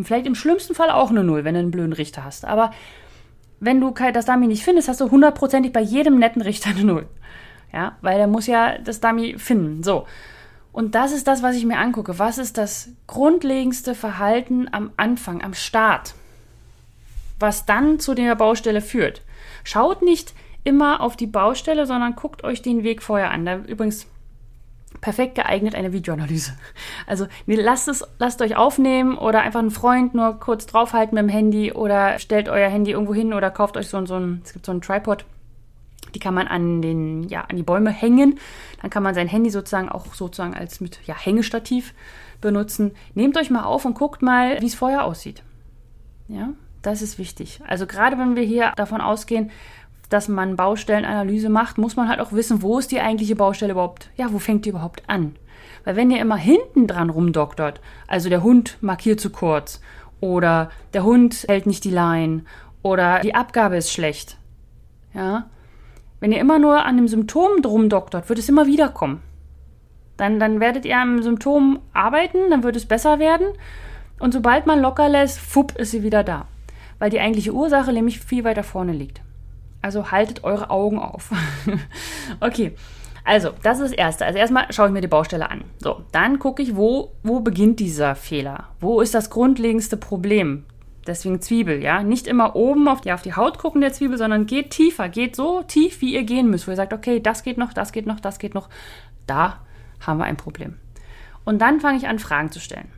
Vielleicht 0.06 0.25
im 0.25 0.36
schlimmsten 0.36 0.75
Fall 0.75 0.90
auch 0.90 1.10
eine 1.10 1.24
Null, 1.24 1.44
wenn 1.44 1.54
du 1.54 1.60
einen 1.60 1.72
blöden 1.72 1.94
Richter 1.94 2.24
hast. 2.24 2.46
Aber 2.46 2.72
wenn 3.60 3.81
du 3.81 3.94
das 4.13 4.25
Dummy 4.25 4.48
nicht 4.48 4.63
findest, 4.63 4.88
hast 4.88 5.01
du 5.01 5.12
hundertprozentig 5.12 5.74
bei 5.74 5.81
jedem 5.81 6.19
netten 6.19 6.42
Richter 6.42 6.69
eine 6.69 6.84
Null. 6.84 7.07
Ja, 7.74 7.98
weil 8.01 8.18
der 8.18 8.28
muss 8.28 8.48
ja 8.48 8.78
das 8.78 9.00
Dummy 9.00 9.38
finden. 9.38 9.84
So. 9.84 10.07
Und 10.72 10.96
das 10.96 11.12
ist 11.12 11.28
das, 11.28 11.44
was 11.44 11.56
ich 11.56 11.66
mir 11.66 11.78
angucke. 11.78 12.18
Was 12.19 12.38
ist 12.38 12.57
das 12.57 12.90
grundlegendste 13.07 13.96
Verhalten 13.96 14.68
am 14.72 14.91
Anfang, 14.98 15.44
am 15.44 15.53
Start? 15.53 16.13
was 17.39 17.65
dann 17.65 18.00
zu 18.00 18.13
der 18.13 18.36
Baustelle 18.36 18.82
führt. 18.82 19.22
Schaut 19.63 20.01
nicht 20.01 20.34
immer 20.63 21.01
auf 21.01 21.15
die 21.15 21.27
Baustelle, 21.27 21.86
sondern 21.86 22.15
guckt 22.15 22.44
euch 22.44 22.62
den 22.62 22.84
Weg 22.84 23.01
vorher 23.01 23.32
an. 23.32 23.46
Da 23.46 23.58
übrigens 23.58 24.08
perfekt 25.01 25.36
geeignet 25.36 25.75
eine 25.75 25.93
Videoanalyse. 25.93 26.53
Also 27.08 27.27
lasst 27.46 27.88
es, 27.88 28.05
lasst 28.17 28.41
euch 28.41 28.55
aufnehmen 28.55 29.17
oder 29.17 29.41
einfach 29.41 29.60
einen 29.60 29.72
Freund 29.72 30.13
nur 30.13 30.39
kurz 30.39 30.65
draufhalten 30.65 31.15
mit 31.15 31.24
dem 31.24 31.29
Handy 31.29 31.72
oder 31.72 32.19
stellt 32.19 32.50
euer 32.50 32.69
Handy 32.69 32.91
irgendwo 32.91 33.13
hin 33.13 33.34
oder 33.34 33.51
kauft 33.51 33.77
euch 33.77 33.88
so, 33.88 34.05
so 34.05 34.15
ein, 34.15 34.41
es 34.43 34.53
gibt 34.53 34.65
so 34.65 34.72
einen 34.72 34.81
Tripod, 34.81 35.25
die 36.13 36.19
kann 36.19 36.34
man 36.34 36.48
an 36.48 36.81
den, 36.81 37.24
ja, 37.29 37.41
an 37.41 37.55
die 37.55 37.63
Bäume 37.63 37.91
hängen. 37.91 38.39
Dann 38.81 38.89
kann 38.89 39.03
man 39.03 39.13
sein 39.13 39.27
Handy 39.27 39.50
sozusagen 39.50 39.89
auch 39.89 40.13
sozusagen 40.13 40.53
als 40.53 40.81
mit, 40.81 41.00
ja, 41.05 41.15
Hängestativ 41.17 41.93
benutzen. 42.41 42.91
Nehmt 43.13 43.38
euch 43.38 43.50
mal 43.50 43.63
auf 43.63 43.86
und 43.86 43.96
guckt 43.96 44.22
mal, 44.22 44.62
wie 44.62 44.67
es 44.67 44.75
vorher 44.75 45.05
aussieht. 45.05 45.43
Ja, 46.27 46.50
das 46.81 47.01
ist 47.01 47.17
wichtig. 47.17 47.62
Also 47.67 47.86
gerade 47.86 48.17
wenn 48.17 48.36
wir 48.36 48.43
hier 48.43 48.74
davon 48.75 49.01
ausgehen, 49.01 49.51
dass 50.10 50.28
man 50.28 50.56
Baustellenanalyse 50.56 51.50
macht, 51.50 51.78
muss 51.78 51.96
man 51.96 52.08
halt 52.08 52.20
auch 52.20 52.34
wissen, 52.34 52.62
wo 52.62 52.80
ist 52.80 52.92
die 52.92 53.00
eigentliche 53.00 53.36
Baustelle 53.36 53.74
überhaupt, 53.74 54.10
ja, 54.16 54.32
wo 54.32 54.39
fängt 54.39 54.66
die 54.66 54.70
überhaupt 54.70 55.04
an? 55.08 55.36
Weil 55.84 55.96
wenn 55.96 56.12
ihr 56.12 56.20
immer 56.20 56.36
hinten 56.36 56.88
dran 56.88 57.10
rumdoktert, 57.10 57.80
also 58.08 58.30
der 58.30 58.44
Hund 58.44 58.78
markiert 58.82 59.20
zu 59.20 59.30
kurz 59.30 59.82
oder 60.20 60.70
der 60.94 61.04
Hund 61.04 61.46
hält 61.48 61.68
nicht 61.68 61.84
die 61.84 61.92
Line 61.92 62.44
oder 62.82 63.20
die 63.20 63.36
Abgabe 63.36 63.78
ist 63.78 63.92
schlecht, 63.92 64.38
ja, 65.13 65.48
wenn 66.20 66.32
ihr 66.32 66.39
immer 66.39 66.60
nur 66.60 66.86
an 66.86 66.98
dem 66.98 67.08
Symptom 67.08 67.62
drum 67.62 67.89
doktert, 67.89 68.28
wird 68.28 68.39
es 68.39 68.50
immer 68.50 68.68
wieder 68.68 68.89
kommen. 68.89 69.22
Dann, 70.18 70.38
dann 70.39 70.60
werdet 70.60 70.86
ihr 70.86 70.98
am 70.98 71.22
Symptom 71.22 71.80
arbeiten, 71.94 72.50
dann 72.50 72.63
wird 72.63 72.75
es 72.75 72.86
besser 72.86 73.20
werden 73.20 73.48
und 74.20 74.34
sobald 74.34 74.66
man 74.66 74.82
locker 74.82 75.08
lässt, 75.08 75.39
fupp, 75.39 75.78
ist 75.78 75.92
sie 75.92 76.04
wieder 76.04 76.24
da 76.24 76.46
weil 77.00 77.10
die 77.10 77.20
eigentliche 77.20 77.54
Ursache 77.54 77.94
nämlich 77.94 78.20
viel 78.20 78.44
weiter 78.44 78.63
vorne 78.63 78.92
liegt. 78.92 79.22
Also 79.81 80.12
haltet 80.12 80.43
eure 80.43 80.69
Augen 80.69 81.00
auf. 81.00 81.31
okay, 82.39 82.75
also 83.24 83.51
das 83.63 83.79
ist 83.79 83.91
das 83.91 83.98
Erste. 83.98 84.25
Also 84.25 84.39
erstmal 84.39 84.71
schaue 84.71 84.88
ich 84.88 84.93
mir 84.93 85.01
die 85.01 85.07
Baustelle 85.07 85.50
an. 85.50 85.63
So, 85.79 86.03
dann 86.12 86.39
gucke 86.39 86.62
ich, 86.62 86.75
wo, 86.75 87.13
wo 87.24 87.39
beginnt 87.39 87.79
dieser 87.79 88.15
Fehler? 88.15 88.69
Wo 88.79 89.01
ist 89.01 89.13
das 89.13 89.29
grundlegendste 89.29 89.98
Problem 89.98 90.65
Deswegen 91.09 91.41
Zwiebel, 91.41 91.81
ja. 91.81 92.03
Nicht 92.03 92.27
immer 92.27 92.55
oben 92.55 92.88
auf 92.88 93.01
die, 93.01 93.12
auf 93.12 93.24
die 93.24 93.33
Haut 93.33 93.57
gucken 93.57 93.81
der 93.81 93.93
Zwiebel, 93.93 94.17
sondern 94.17 94.45
geht 94.45 94.69
tiefer, 94.69 95.09
geht 95.09 95.36
so 95.36 95.63
tief, 95.63 96.01
wie 96.01 96.13
ihr 96.13 96.24
gehen 96.24 96.51
müsst, 96.51 96.67
wo 96.67 96.71
ihr 96.71 96.77
sagt, 96.77 96.93
okay, 96.93 97.19
das 97.19 97.41
geht 97.41 97.57
noch, 97.57 97.74
das 97.74 97.91
geht 97.91 98.05
noch, 98.05 98.19
das 98.19 98.38
geht 98.38 98.53
noch. 98.53 98.69
Da 99.25 99.59
haben 100.05 100.19
wir 100.19 100.25
ein 100.25 100.38
Problem. 100.38 100.77
Und 101.45 101.59
dann 101.63 101.79
fange 101.79 101.98
ich 101.98 102.07
an, 102.07 102.19
Fragen 102.19 102.51
zu 102.51 102.59
stellen. 102.59 102.91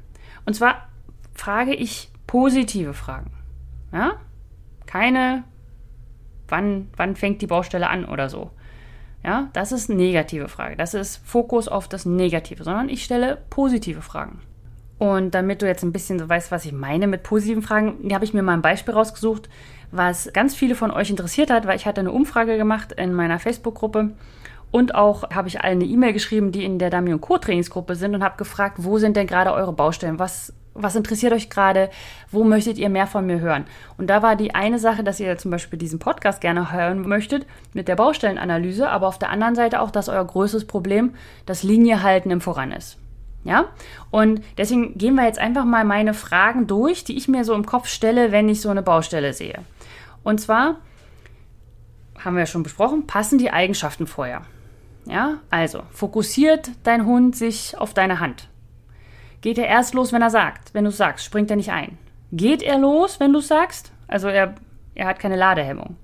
Und 0.45 0.55
zwar 0.55 0.89
frage 1.33 1.73
ich 1.73 2.11
positive 2.27 2.93
Fragen. 2.93 3.31
Ja? 3.93 4.15
Keine, 4.87 5.45
wann, 6.51 6.89
wann 6.95 7.15
fängt 7.15 7.41
die 7.41 7.47
Baustelle 7.47 7.89
an 7.89 8.05
oder 8.05 8.29
so. 8.29 8.51
Ja, 9.23 9.49
das 9.53 9.71
ist 9.71 9.89
eine 9.89 10.01
negative 10.01 10.47
Frage. 10.47 10.75
Das 10.75 10.93
ist 10.93 11.17
Fokus 11.25 11.67
auf 11.67 11.87
das 11.87 12.05
Negative, 12.05 12.63
sondern 12.63 12.89
ich 12.89 13.03
stelle 13.03 13.37
positive 13.49 14.01
Fragen. 14.01 14.41
Und 14.97 15.33
damit 15.33 15.61
du 15.61 15.67
jetzt 15.67 15.83
ein 15.83 15.91
bisschen 15.91 16.19
so 16.19 16.29
weißt, 16.29 16.51
was 16.51 16.65
ich 16.65 16.73
meine 16.73 17.07
mit 17.07 17.23
positiven 17.23 17.63
Fragen, 17.63 18.13
habe 18.13 18.25
ich 18.25 18.33
mir 18.33 18.43
mal 18.43 18.53
ein 18.53 18.61
Beispiel 18.61 18.93
rausgesucht, 18.93 19.49
was 19.91 20.31
ganz 20.33 20.55
viele 20.55 20.75
von 20.75 20.91
euch 20.91 21.09
interessiert 21.09 21.49
hat, 21.49 21.65
weil 21.65 21.75
ich 21.75 21.85
hatte 21.85 22.01
eine 22.01 22.11
Umfrage 22.11 22.57
gemacht 22.57 22.91
in 22.93 23.13
meiner 23.13 23.39
Facebook-Gruppe 23.39 24.11
und 24.71 24.95
auch 24.95 25.29
habe 25.31 25.47
ich 25.47 25.61
allen 25.61 25.81
eine 25.81 25.85
E-Mail 25.85 26.13
geschrieben, 26.13 26.51
die 26.51 26.63
in 26.63 26.79
der 26.79 26.93
und 26.97 27.21
Co. 27.21 27.37
Trainingsgruppe 27.37 27.95
sind 27.95 28.15
und 28.15 28.23
habe 28.23 28.37
gefragt, 28.37 28.77
wo 28.79 28.97
sind 28.99 29.17
denn 29.17 29.27
gerade 29.27 29.51
eure 29.53 29.73
Baustellen? 29.73 30.17
Was, 30.17 30.53
was 30.73 30.95
interessiert 30.95 31.33
euch 31.33 31.49
gerade? 31.49 31.89
Wo 32.31 32.43
möchtet 32.43 32.77
ihr 32.77 32.89
mehr 32.89 33.07
von 33.07 33.25
mir 33.25 33.39
hören? 33.39 33.65
Und 33.97 34.07
da 34.07 34.21
war 34.21 34.35
die 34.35 34.55
eine 34.55 34.79
Sache, 34.79 35.03
dass 35.03 35.19
ihr 35.19 35.37
zum 35.37 35.51
Beispiel 35.51 35.77
diesen 35.77 35.99
Podcast 35.99 36.41
gerne 36.41 36.71
hören 36.71 37.07
möchtet 37.07 37.45
mit 37.73 37.87
der 37.87 37.95
Baustellenanalyse, 37.95 38.89
aber 38.89 39.07
auf 39.07 39.19
der 39.19 39.29
anderen 39.29 39.55
Seite 39.55 39.81
auch, 39.81 39.91
dass 39.91 40.09
euer 40.09 40.25
größtes 40.25 40.65
Problem 40.65 41.13
das 41.45 41.63
Liniehalten 41.63 42.31
im 42.31 42.41
Voran 42.41 42.71
ist. 42.71 42.97
Ja? 43.43 43.65
Und 44.11 44.41
deswegen 44.57 44.97
gehen 44.97 45.15
wir 45.15 45.25
jetzt 45.25 45.39
einfach 45.39 45.65
mal 45.65 45.83
meine 45.83 46.13
Fragen 46.13 46.67
durch, 46.67 47.03
die 47.03 47.17
ich 47.17 47.27
mir 47.27 47.43
so 47.43 47.53
im 47.53 47.65
Kopf 47.65 47.87
stelle, 47.87 48.31
wenn 48.31 48.49
ich 48.49 48.61
so 48.61 48.69
eine 48.69 48.83
Baustelle 48.83 49.33
sehe. 49.33 49.59
Und 50.23 50.39
zwar 50.39 50.77
haben 52.23 52.35
wir 52.35 52.41
ja 52.41 52.47
schon 52.47 52.63
besprochen, 52.63 53.07
passen 53.07 53.39
die 53.39 53.51
Eigenschaften 53.51 54.07
vorher. 54.07 54.43
Ja, 55.05 55.39
also 55.49 55.81
fokussiert 55.91 56.69
dein 56.83 57.05
Hund 57.05 57.35
sich 57.35 57.75
auf 57.77 57.95
deine 57.95 58.19
Hand. 58.19 58.50
Geht 59.41 59.57
er 59.57 59.67
erst 59.67 59.93
los, 59.95 60.13
wenn 60.13 60.21
er 60.21 60.29
sagt? 60.29 60.73
Wenn 60.73 60.85
du 60.85 60.91
sagst, 60.91 61.25
springt 61.25 61.49
er 61.49 61.57
nicht 61.57 61.71
ein. 61.71 61.97
Geht 62.31 62.61
er 62.61 62.77
los, 62.77 63.19
wenn 63.19 63.33
du 63.33 63.39
sagst? 63.39 63.91
Also 64.07 64.27
er, 64.27 64.55
er 64.93 65.07
hat 65.07 65.19
keine 65.19 65.35
Ladehemmung. 65.35 65.97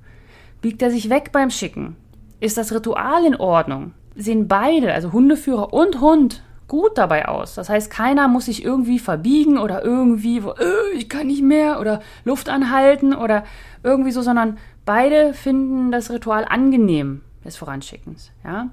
Biegt 0.62 0.82
er 0.82 0.90
sich 0.90 1.10
weg 1.10 1.32
beim 1.32 1.52
Schicken? 1.52 1.96
Ist 2.40 2.58
das 2.58 2.74
Ritual 2.74 3.26
in 3.26 3.36
Ordnung? 3.36 3.94
Sehen 4.16 4.48
beide, 4.48 4.94
also 4.94 5.14
Hundeführer 5.14 5.72
und 5.72 6.02
Hund, 6.02 6.42
gut 6.68 6.98
dabei 6.98 7.28
aus. 7.28 7.54
Das 7.54 7.70
heißt, 7.70 7.92
keiner 7.92 8.28
muss 8.28 8.46
sich 8.46 8.64
irgendwie 8.64 9.00
verbiegen 9.00 9.58
oder 9.58 9.84
irgendwie, 9.84 10.40
äh, 10.40 10.96
ich 10.96 11.08
kann 11.08 11.28
nicht 11.28 11.44
mehr 11.44 11.80
oder 11.80 12.02
Luft 12.26 12.50
anhalten 12.50 13.14
oder 13.14 13.44
irgendwie 13.84 14.12
so, 14.12 14.22
sondern 14.22 14.58
beide 14.86 15.34
finden 15.34 15.92
das 15.92 16.10
Ritual 16.10 16.46
angenehm 16.46 17.22
des 17.46 17.56
Voranschickens. 17.56 18.32
Ja? 18.44 18.70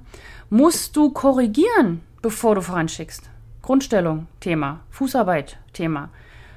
Musst 0.50 0.96
du 0.96 1.10
korrigieren, 1.10 2.00
bevor 2.22 2.54
du 2.54 2.62
voranschickst? 2.62 3.30
Grundstellung, 3.64 4.26
Thema. 4.40 4.80
Fußarbeit, 4.90 5.56
Thema. 5.72 6.10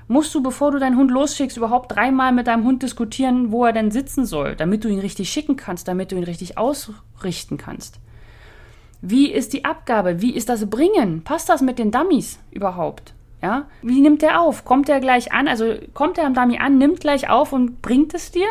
Musst 0.09 0.35
du, 0.35 0.43
bevor 0.43 0.71
du 0.71 0.77
deinen 0.77 0.97
Hund 0.97 1.09
losschickst, 1.09 1.55
überhaupt 1.55 1.95
dreimal 1.95 2.33
mit 2.33 2.47
deinem 2.47 2.65
Hund 2.65 2.83
diskutieren, 2.83 3.49
wo 3.49 3.63
er 3.63 3.71
denn 3.71 3.91
sitzen 3.91 4.25
soll, 4.25 4.57
damit 4.57 4.83
du 4.83 4.89
ihn 4.89 4.99
richtig 4.99 5.29
schicken 5.29 5.55
kannst, 5.55 5.87
damit 5.87 6.11
du 6.11 6.17
ihn 6.17 6.25
richtig 6.25 6.57
ausrichten 6.57 7.55
kannst? 7.55 8.01
Wie 8.99 9.31
ist 9.31 9.53
die 9.53 9.63
Abgabe? 9.63 10.21
Wie 10.21 10.35
ist 10.35 10.49
das 10.49 10.69
Bringen? 10.69 11.23
Passt 11.23 11.47
das 11.47 11.61
mit 11.61 11.79
den 11.79 11.91
Dummies 11.91 12.39
überhaupt? 12.51 13.13
Ja? 13.41 13.67
Wie 13.81 14.01
nimmt 14.01 14.21
der 14.21 14.41
auf? 14.41 14.65
Kommt 14.65 14.89
er 14.89 14.99
gleich 14.99 15.31
an? 15.31 15.47
Also 15.47 15.75
kommt 15.93 16.17
er 16.17 16.25
am 16.25 16.33
Dummy 16.33 16.57
an, 16.57 16.77
nimmt 16.77 16.99
gleich 16.99 17.29
auf 17.29 17.53
und 17.53 17.81
bringt 17.81 18.13
es 18.15 18.31
dir? 18.31 18.49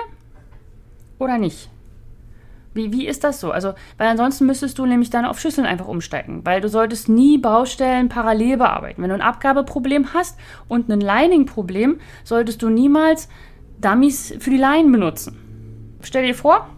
Oder 1.18 1.36
nicht? 1.36 1.68
Wie, 2.76 2.92
wie 2.92 3.06
ist 3.06 3.25
das 3.25 3.40
so? 3.40 3.50
Also, 3.50 3.73
weil 3.99 4.09
ansonsten 4.09 4.47
müsstest 4.47 4.78
du 4.78 4.87
nämlich 4.87 5.11
dann 5.11 5.25
auf 5.25 5.40
Schüsseln 5.40 5.66
einfach 5.66 5.88
umsteigen, 5.88 6.42
weil 6.45 6.61
du 6.61 6.68
solltest 6.68 7.09
nie 7.09 7.38
Baustellen 7.38 8.09
parallel 8.09 8.59
bearbeiten. 8.59 9.02
Wenn 9.02 9.09
du 9.09 9.14
ein 9.14 9.23
Abgabeproblem 9.23 10.14
hast 10.14 10.38
und 10.68 10.88
ein 10.90 11.00
Lining-Problem, 11.00 11.99
solltest 12.23 12.62
du 12.62 12.68
niemals 12.68 13.28
Dummies 13.80 14.35
für 14.38 14.50
die 14.50 14.56
Leinen 14.56 14.92
benutzen. 14.92 15.99
Stell 16.02 16.26
dir 16.26 16.35
vor, 16.35 16.68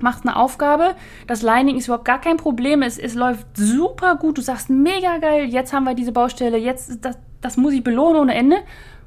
machst 0.00 0.26
eine 0.26 0.36
Aufgabe, 0.36 0.94
das 1.26 1.42
Lining 1.42 1.76
ist 1.76 1.86
überhaupt 1.86 2.04
gar 2.04 2.20
kein 2.20 2.36
Problem, 2.36 2.82
es, 2.82 2.98
es 2.98 3.14
läuft 3.14 3.46
super 3.54 4.16
gut, 4.16 4.38
du 4.38 4.42
sagst 4.42 4.68
mega 4.70 5.18
geil, 5.18 5.46
jetzt 5.46 5.72
haben 5.72 5.84
wir 5.84 5.94
diese 5.94 6.12
Baustelle, 6.12 6.58
jetzt 6.58 7.04
das, 7.04 7.18
das 7.40 7.56
muss 7.56 7.72
ich 7.72 7.84
belohnen 7.84 8.20
ohne 8.20 8.34
Ende. 8.34 8.56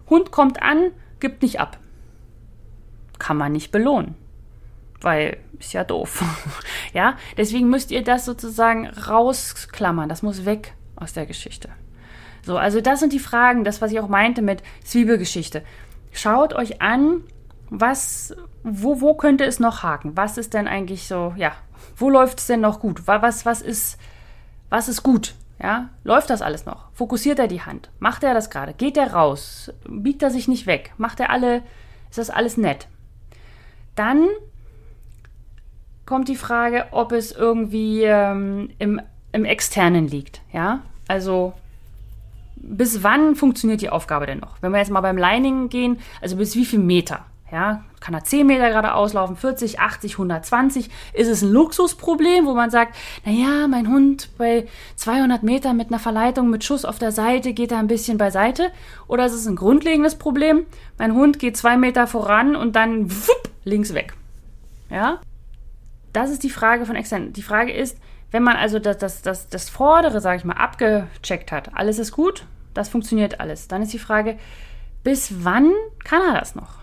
Hund 0.09 0.31
kommt 0.31 0.61
an, 0.61 0.91
gibt 1.19 1.41
nicht 1.41 1.59
ab. 1.59 1.77
Kann 3.19 3.37
man 3.37 3.51
nicht 3.51 3.71
belohnen 3.71 4.15
weil 5.01 5.37
ist 5.59 5.73
ja 5.73 5.83
doof. 5.83 6.23
ja, 6.93 7.17
deswegen 7.37 7.69
müsst 7.69 7.91
ihr 7.91 8.03
das 8.03 8.25
sozusagen 8.25 8.87
rausklammern. 8.87 10.09
Das 10.09 10.21
muss 10.21 10.45
weg 10.45 10.73
aus 10.95 11.13
der 11.13 11.25
Geschichte. 11.25 11.69
So, 12.43 12.57
also 12.57 12.79
das 12.79 12.99
sind 12.99 13.13
die 13.13 13.19
Fragen, 13.19 13.63
das, 13.63 13.81
was 13.81 13.91
ich 13.91 13.99
auch 13.99 14.07
meinte 14.07 14.41
mit 14.41 14.63
Zwiebelgeschichte. 14.83 15.63
Schaut 16.11 16.53
euch 16.53 16.81
an, 16.81 17.23
was, 17.69 18.35
wo, 18.63 19.01
wo 19.01 19.15
könnte 19.15 19.43
es 19.43 19.59
noch 19.59 19.83
haken? 19.83 20.15
Was 20.15 20.37
ist 20.37 20.53
denn 20.53 20.67
eigentlich 20.67 21.07
so, 21.07 21.33
ja, 21.35 21.51
wo 21.95 22.09
läuft 22.09 22.39
es 22.39 22.47
denn 22.47 22.61
noch 22.61 22.79
gut? 22.79 23.05
Was, 23.05 23.45
was 23.45 23.61
ist, 23.61 23.99
was 24.69 24.87
ist 24.87 25.03
gut? 25.03 25.35
Ja, 25.61 25.89
läuft 26.03 26.29
das 26.29 26.41
alles 26.41 26.65
noch? 26.65 26.89
Fokussiert 26.93 27.39
er 27.39 27.47
die 27.47 27.61
Hand? 27.61 27.89
Macht 27.99 28.23
er 28.23 28.33
das 28.33 28.49
gerade? 28.49 28.73
Geht 28.73 28.95
er 28.95 29.13
raus? 29.13 29.71
Biegt 29.87 30.21
er 30.21 30.29
sich 30.29 30.47
nicht 30.47 30.67
weg? 30.67 30.93
Macht 30.97 31.19
er 31.19 31.31
alle, 31.31 31.63
ist 32.09 32.19
das 32.19 32.29
alles 32.29 32.57
nett? 32.57 32.87
Dann 33.95 34.27
kommt 36.07 36.27
die 36.29 36.35
Frage, 36.35 36.85
ob 36.91 37.11
es 37.11 37.31
irgendwie 37.31 38.01
ähm, 38.03 38.71
im, 38.79 38.99
im 39.33 39.45
Externen 39.45 40.07
liegt. 40.07 40.41
Ja, 40.51 40.79
also 41.07 41.53
bis 42.55 43.03
wann 43.03 43.35
funktioniert 43.35 43.81
die 43.81 43.91
Aufgabe 43.91 44.25
denn 44.25 44.39
noch? 44.39 44.55
Wenn 44.61 44.71
wir 44.71 44.79
jetzt 44.79 44.89
mal 44.89 45.01
beim 45.01 45.17
Lining 45.17 45.69
gehen, 45.69 45.99
also 46.21 46.37
bis 46.37 46.55
wie 46.55 46.65
viel 46.65 46.79
Meter? 46.79 47.25
Ja, 47.49 47.85
kann 48.01 48.13
er 48.13 48.25
10 48.25 48.45
Meter 48.45 48.67
geradeaus 48.67 49.13
laufen, 49.13 49.37
40, 49.37 49.79
80, 49.79 50.13
120? 50.13 50.89
Ist 51.13 51.29
es 51.29 51.41
ein 51.41 51.49
Luxusproblem, 51.49 52.45
wo 52.45 52.53
man 52.53 52.69
sagt, 52.69 52.93
naja, 53.25 53.69
mein 53.69 53.87
Hund 53.87 54.29
bei 54.37 54.67
200 54.97 55.43
Metern 55.43 55.77
mit 55.77 55.87
einer 55.87 55.99
Verleitung 55.99 56.49
mit 56.49 56.65
Schuss 56.65 56.83
auf 56.83 56.99
der 56.99 57.13
Seite 57.13 57.53
geht 57.53 57.71
er 57.71 57.77
ein 57.77 57.87
bisschen 57.87 58.17
beiseite? 58.17 58.69
Oder 59.07 59.25
ist 59.25 59.33
es 59.33 59.47
ein 59.47 59.55
grundlegendes 59.55 60.15
Problem? 60.15 60.65
Mein 60.97 61.13
Hund 61.13 61.39
geht 61.39 61.55
zwei 61.55 61.77
Meter 61.77 62.05
voran 62.05 62.57
und 62.57 62.75
dann 62.75 63.09
wupp, 63.09 63.49
links 63.63 63.93
weg. 63.93 64.13
Ja, 64.89 65.21
das 66.17 66.31
ist 66.31 66.41
die 66.41 66.49
Frage 66.49 66.87
von 66.87 66.95
extern. 66.95 67.31
Die 67.31 67.43
Frage 67.43 67.71
ist, 67.71 67.95
wenn 68.31 68.41
man 68.41 68.55
also 68.55 68.79
das, 68.79 68.97
das, 68.97 69.21
das, 69.21 69.49
das 69.49 69.69
Vordere, 69.69 70.19
sage 70.19 70.37
ich 70.37 70.45
mal, 70.45 70.55
abgecheckt 70.55 71.51
hat, 71.51 71.75
alles 71.75 71.99
ist 71.99 72.11
gut, 72.11 72.45
das 72.73 72.89
funktioniert 72.89 73.39
alles, 73.39 73.67
dann 73.67 73.83
ist 73.83 73.93
die 73.93 73.99
Frage, 73.99 74.37
bis 75.03 75.45
wann 75.45 75.71
kann 76.03 76.23
er 76.23 76.39
das 76.39 76.55
noch? 76.55 76.79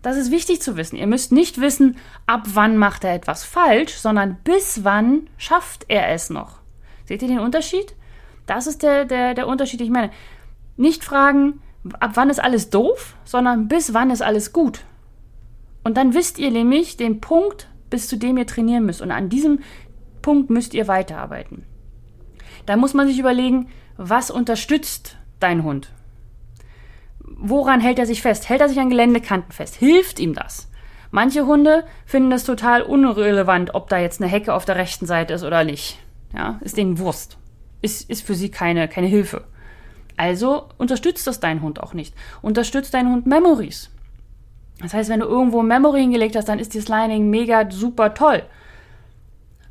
Das 0.00 0.16
ist 0.16 0.30
wichtig 0.30 0.62
zu 0.62 0.76
wissen. 0.76 0.94
Ihr 0.94 1.08
müsst 1.08 1.32
nicht 1.32 1.60
wissen, 1.60 1.96
ab 2.26 2.44
wann 2.54 2.76
macht 2.76 3.02
er 3.02 3.14
etwas 3.14 3.42
falsch, 3.42 3.94
sondern 3.94 4.36
bis 4.44 4.84
wann 4.84 5.28
schafft 5.38 5.86
er 5.88 6.10
es 6.10 6.30
noch. 6.30 6.60
Seht 7.04 7.22
ihr 7.22 7.28
den 7.28 7.40
Unterschied? 7.40 7.96
Das 8.46 8.68
ist 8.68 8.84
der, 8.84 9.06
der, 9.06 9.34
der 9.34 9.48
Unterschied. 9.48 9.80
Ich 9.80 9.90
meine, 9.90 10.12
nicht 10.76 11.02
fragen, 11.02 11.60
ab 11.98 12.12
wann 12.14 12.30
ist 12.30 12.38
alles 12.38 12.70
doof, 12.70 13.16
sondern 13.24 13.66
bis 13.66 13.92
wann 13.92 14.10
ist 14.10 14.22
alles 14.22 14.52
gut. 14.52 14.84
Und 15.82 15.96
dann 15.96 16.14
wisst 16.14 16.38
ihr 16.38 16.52
nämlich 16.52 16.96
den 16.96 17.20
Punkt, 17.20 17.68
bis 17.90 18.08
zu 18.08 18.16
dem 18.16 18.36
ihr 18.36 18.46
trainieren 18.46 18.86
müsst. 18.86 19.02
Und 19.02 19.10
an 19.10 19.28
diesem 19.28 19.60
Punkt 20.22 20.50
müsst 20.50 20.74
ihr 20.74 20.88
weiterarbeiten. 20.88 21.64
Da 22.66 22.76
muss 22.76 22.94
man 22.94 23.06
sich 23.06 23.18
überlegen, 23.18 23.68
was 23.96 24.30
unterstützt 24.30 25.16
dein 25.40 25.62
Hund? 25.62 25.92
Woran 27.20 27.80
hält 27.80 27.98
er 27.98 28.06
sich 28.06 28.22
fest? 28.22 28.48
Hält 28.48 28.60
er 28.60 28.68
sich 28.68 28.78
an 28.78 28.90
Geländekanten 28.90 29.52
fest? 29.52 29.76
Hilft 29.76 30.18
ihm 30.18 30.34
das? 30.34 30.70
Manche 31.10 31.46
Hunde 31.46 31.84
finden 32.04 32.30
das 32.30 32.44
total 32.44 32.82
unrelevant, 32.82 33.74
ob 33.74 33.88
da 33.88 33.98
jetzt 33.98 34.20
eine 34.20 34.30
Hecke 34.30 34.52
auf 34.52 34.64
der 34.64 34.76
rechten 34.76 35.06
Seite 35.06 35.34
ist 35.34 35.44
oder 35.44 35.64
nicht. 35.64 35.98
Ja, 36.34 36.58
ist 36.62 36.76
denen 36.76 36.98
Wurst. 36.98 37.38
Ist, 37.80 38.10
ist 38.10 38.26
für 38.26 38.34
sie 38.34 38.50
keine, 38.50 38.88
keine 38.88 39.06
Hilfe. 39.06 39.44
Also 40.16 40.68
unterstützt 40.78 41.26
das 41.26 41.40
dein 41.40 41.62
Hund 41.62 41.82
auch 41.82 41.94
nicht. 41.94 42.14
Unterstützt 42.42 42.94
dein 42.94 43.10
Hund 43.10 43.26
Memories. 43.26 43.90
Das 44.80 44.92
heißt, 44.92 45.08
wenn 45.08 45.20
du 45.20 45.26
irgendwo 45.26 45.62
Memory 45.62 46.00
hingelegt 46.00 46.36
hast, 46.36 46.48
dann 46.48 46.58
ist 46.58 46.74
dieses 46.74 46.88
Lining 46.88 47.30
mega 47.30 47.70
super 47.70 48.14
toll. 48.14 48.42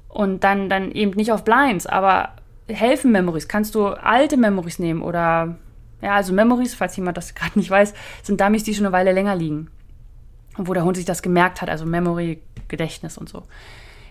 Und 0.09 0.43
dann, 0.43 0.69
dann 0.69 0.91
eben 0.91 1.11
nicht 1.11 1.31
auf 1.31 1.43
Blinds, 1.43 1.85
aber 1.85 2.33
helfen 2.67 3.11
Memories. 3.11 3.47
Kannst 3.47 3.75
du 3.75 3.87
alte 3.87 4.37
Memories 4.37 4.79
nehmen 4.79 5.01
oder, 5.01 5.57
ja, 6.01 6.15
also 6.15 6.33
Memories, 6.33 6.73
falls 6.73 6.95
jemand 6.95 7.17
das 7.17 7.35
gerade 7.35 7.57
nicht 7.59 7.69
weiß, 7.69 7.93
sind 8.23 8.41
Dummies, 8.41 8.63
die 8.63 8.73
schon 8.73 8.85
eine 8.85 8.93
Weile 8.93 9.11
länger 9.11 9.35
liegen. 9.35 9.69
Und 10.57 10.67
wo 10.67 10.73
der 10.73 10.85
Hund 10.85 10.95
sich 10.95 11.05
das 11.05 11.21
gemerkt 11.21 11.61
hat, 11.61 11.69
also 11.69 11.85
Memory, 11.85 12.41
Gedächtnis 12.67 13.17
und 13.17 13.29
so. 13.29 13.43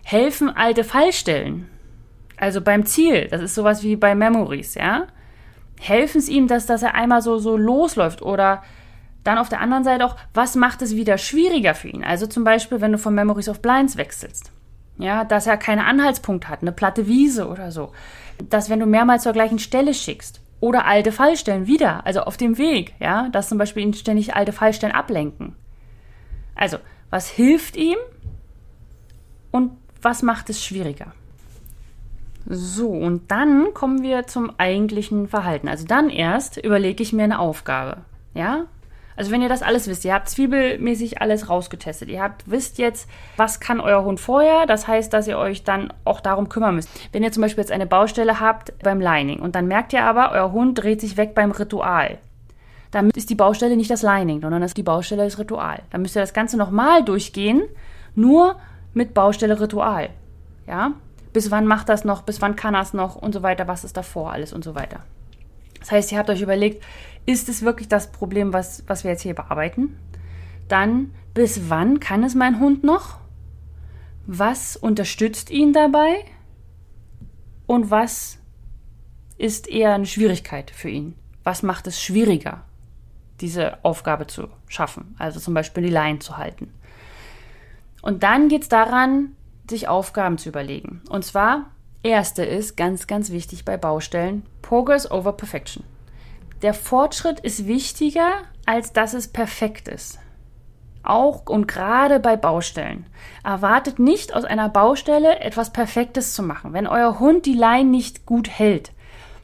Helfen 0.03 0.55
alte 0.55 0.85
Fallstellen. 0.85 1.69
Also 2.37 2.61
beim 2.61 2.85
Ziel, 2.85 3.29
das 3.29 3.41
ist 3.41 3.55
sowas 3.55 3.83
wie 3.83 3.97
bei 3.97 4.15
Memories, 4.15 4.75
ja. 4.75 5.07
Helfen 5.81 6.19
es 6.19 6.29
ihm, 6.29 6.47
dass, 6.47 6.67
dass 6.67 6.83
er 6.83 6.95
einmal 6.95 7.23
so, 7.23 7.39
so 7.39 7.57
losläuft 7.57 8.23
oder 8.23 8.63
Dann 9.25 9.39
auf 9.39 9.49
der 9.49 9.61
anderen 9.61 9.85
Seite 9.85 10.05
auch, 10.05 10.17
was 10.35 10.55
macht 10.55 10.83
es 10.83 10.95
wieder 10.95 11.19
schwieriger 11.19 11.75
für 11.75 11.89
ihn? 11.89 12.05
Also 12.05 12.27
zum 12.27 12.45
Beispiel, 12.45 12.81
wenn 12.81 12.93
du 12.93 12.99
von 12.99 13.15
Memories 13.15 13.49
of 13.49 13.61
Blinds 13.61 13.97
wechselst. 13.97 14.53
Ja, 14.99 15.25
dass 15.25 15.47
er 15.47 15.57
keine 15.57 15.87
Anhaltspunkt 15.87 16.49
hat, 16.49 16.63
eine 16.63 16.71
platte 16.71 17.09
Wiese 17.09 17.49
oder 17.49 17.73
so. 17.73 17.93
Dass 18.49 18.71
wenn 18.71 18.81
du 18.81 18.87
mehrmals 18.87 19.25
zur 19.25 19.33
gleichen 19.33 19.59
Stelle 19.59 19.95
schickst 19.95 20.41
oder 20.61 20.87
alte 20.87 21.11
Fallstellen 21.11 21.67
wieder, 21.67 22.07
also 22.07 22.21
auf 22.21 22.37
dem 22.37 22.59
Weg, 22.59 22.95
ja, 23.01 23.29
dass 23.31 23.49
zum 23.49 23.59
Beispiel 23.59 23.83
ihn 23.83 23.95
ständig 23.95 24.37
alte 24.37 24.53
Fallstellen 24.53 24.95
ablenken. 24.95 25.57
Also, 26.55 26.79
was 27.11 27.29
hilft 27.29 27.77
ihm 27.77 27.97
und 29.51 29.73
was 30.01 30.23
macht 30.23 30.51
es 30.51 30.65
schwieriger? 30.65 31.13
So, 32.47 32.91
und 32.91 33.31
dann 33.31 33.73
kommen 33.73 34.03
wir 34.03 34.27
zum 34.27 34.53
eigentlichen 34.59 35.29
Verhalten. 35.29 35.69
Also 35.69 35.87
dann 35.87 36.11
erst 36.11 36.59
überlege 36.59 37.03
ich 37.03 37.13
mir 37.13 37.25
eine 37.25 37.39
Aufgabe. 37.39 38.03
Ja? 38.35 38.67
Also 39.17 39.31
wenn 39.31 39.43
ihr 39.43 39.49
das 39.49 39.63
alles 39.63 39.89
wisst, 39.89 40.05
ihr 40.05 40.15
habt 40.15 40.29
zwiebelmäßig 40.29 41.21
alles 41.21 41.49
rausgetestet. 41.49 42.09
Ihr 42.09 42.23
habt 42.23 42.51
wisst 42.51 42.79
jetzt, 42.79 43.09
was 43.37 43.61
kann 43.61 43.81
euer 43.81 44.05
Hund 44.05 44.21
vorher. 44.21 44.67
Das 44.67 44.89
heißt, 44.89 45.13
dass 45.13 45.29
ihr 45.29 45.39
euch 45.39 45.65
dann 45.65 45.93
auch 46.05 46.21
darum 46.21 46.49
kümmern 46.49 46.75
müsst. 46.75 46.91
Wenn 47.13 47.23
ihr 47.23 47.33
zum 47.33 47.43
Beispiel 47.43 47.63
jetzt 47.63 47.73
eine 47.73 47.87
Baustelle 47.87 48.41
habt 48.41 48.73
beim 48.81 49.01
Lining 49.01 49.41
und 49.41 49.55
dann 49.55 49.67
merkt 49.67 49.93
ihr 49.93 50.05
aber, 50.05 50.33
euer 50.33 50.53
Hund 50.53 50.83
dreht 50.83 51.01
sich 51.01 51.17
weg 51.17 51.35
beim 51.35 51.51
Ritual. 51.51 52.19
Dann 52.91 53.11
ist 53.11 53.31
die 53.31 53.35
Baustelle 53.35 53.77
nicht 53.77 53.91
das 53.91 54.03
Lining, 54.03 54.41
sondern 54.41 54.63
ist 54.63 54.77
die 54.77 54.83
Baustelle 54.83 55.25
das 55.25 55.39
Ritual. 55.39 55.83
Dann 55.91 56.03
müsst 56.03 56.17
ihr 56.17 56.23
das 56.23 56.33
Ganze 56.33 56.57
nochmal 56.57 57.05
durchgehen, 57.05 57.63
nur 58.15 58.57
mit 58.93 59.15
Baustelle 59.15 59.61
Ritual. 59.61 60.11
Ja? 60.67 60.93
bis 61.35 61.51
wann 61.51 61.67
macht 61.67 61.91
das 61.91 62.05
noch, 62.05 62.23
bis 62.23 62.41
wann 62.41 62.57
kann 62.57 62.75
es 62.75 62.95
noch 62.95 63.17
und 63.17 63.35
so 63.35 63.43
weiter, 63.43 63.69
was 63.69 63.85
ist 63.85 63.99
davor 63.99 64.33
alles 64.33 64.55
und 64.55 64.65
so 64.65 64.75
weiter. 64.75 65.01
Das 65.85 65.91
heißt, 65.91 66.13
ihr 66.13 66.19
habt 66.19 66.31
euch 66.31 66.41
überlegt, 66.41 66.83
ist 67.27 67.51
es 67.51 67.61
wirklich 67.61 67.89
das 67.89 68.11
Problem, 68.11 68.55
was, 68.55 68.85
was 68.87 69.05
wir 69.05 69.11
jetzt 69.11 69.21
hier 69.21 69.35
bearbeiten? 69.35 69.99
Dann, 70.67 71.13
bis 71.35 71.69
wann 71.69 72.01
kann 72.01 72.25
es 72.25 72.35
mein 72.35 72.59
Hund 72.59 72.85
noch? 72.85 73.19
Was 74.27 74.79
unterstützt 74.79 75.51
ihn 75.51 75.75
dabei? 75.75 76.25
Und 77.67 77.91
was 77.91 78.39
ist 79.37 79.69
eher 79.69 79.93
eine 79.93 80.07
Schwierigkeit 80.07 80.71
für 80.71 80.89
ihn? 80.89 81.17
Was 81.43 81.63
macht 81.63 81.87
es 81.87 82.03
schwieriger, 82.03 82.63
diese 83.43 83.85
Aufgabe 83.85 84.27
zu 84.27 84.49
schaffen? 84.69 85.15
Also 85.19 85.39
zum 85.39 85.53
Beispiel 85.53 85.83
die 85.83 85.91
Leine 85.91 86.21
zu 86.21 86.39
halten. 86.39 86.73
Und 88.01 88.23
dann 88.23 88.49
geht 88.49 88.63
es 88.63 88.69
daran, 88.71 89.37
sich 89.69 89.87
Aufgaben 89.87 90.39
zu 90.39 90.49
überlegen. 90.49 91.03
Und 91.11 91.27
zwar, 91.27 91.67
erste 92.05 92.45
ist 92.45 92.77
ganz, 92.77 93.07
ganz 93.07 93.31
wichtig 93.31 93.65
bei 93.65 93.77
Baustellen, 93.77 94.45
Progress 94.63 95.11
over 95.11 95.33
Perfection. 95.33 95.85
Der 96.63 96.75
Fortschritt 96.75 97.41
ist 97.41 97.67
wichtiger, 97.67 98.33
als 98.67 98.93
dass 98.93 99.15
es 99.15 99.29
perfekt 99.29 99.89
ist. 99.89 100.19
Auch 101.03 101.47
und 101.47 101.69
gerade 101.69 102.21
bei 102.21 102.37
Baustellen. 102.37 103.07
Erwartet 103.43 103.99
nicht 103.99 104.35
aus 104.35 104.45
einer 104.45 104.71
Baustelle 104.71 105.41
etwas 105.41 105.71
Perfektes 105.71 106.33
zu 106.35 106.43
machen. 106.43 106.73
Wenn 106.73 106.87
euer 106.87 107.19
Hund 107.19 107.45
die 107.45 107.55
Leine 107.55 107.91
nicht 107.91 108.25
gut 108.25 108.49
hält, 108.49 108.93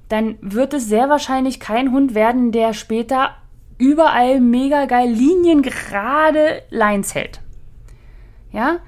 dann 0.08 0.38
wird 0.40 0.72
es 0.74 0.86
sehr 0.86 1.08
wahrscheinlich 1.08 1.60
kein 1.60 1.92
Hund 1.92 2.14
werden, 2.14 2.52
der 2.52 2.72
später 2.72 3.36
überall 3.76 4.40
mega 4.40 4.86
geil 4.86 5.10
liniengerade 5.10 6.62
Lines 6.70 7.14
hält. 7.14 7.40
Ja, 8.52 8.78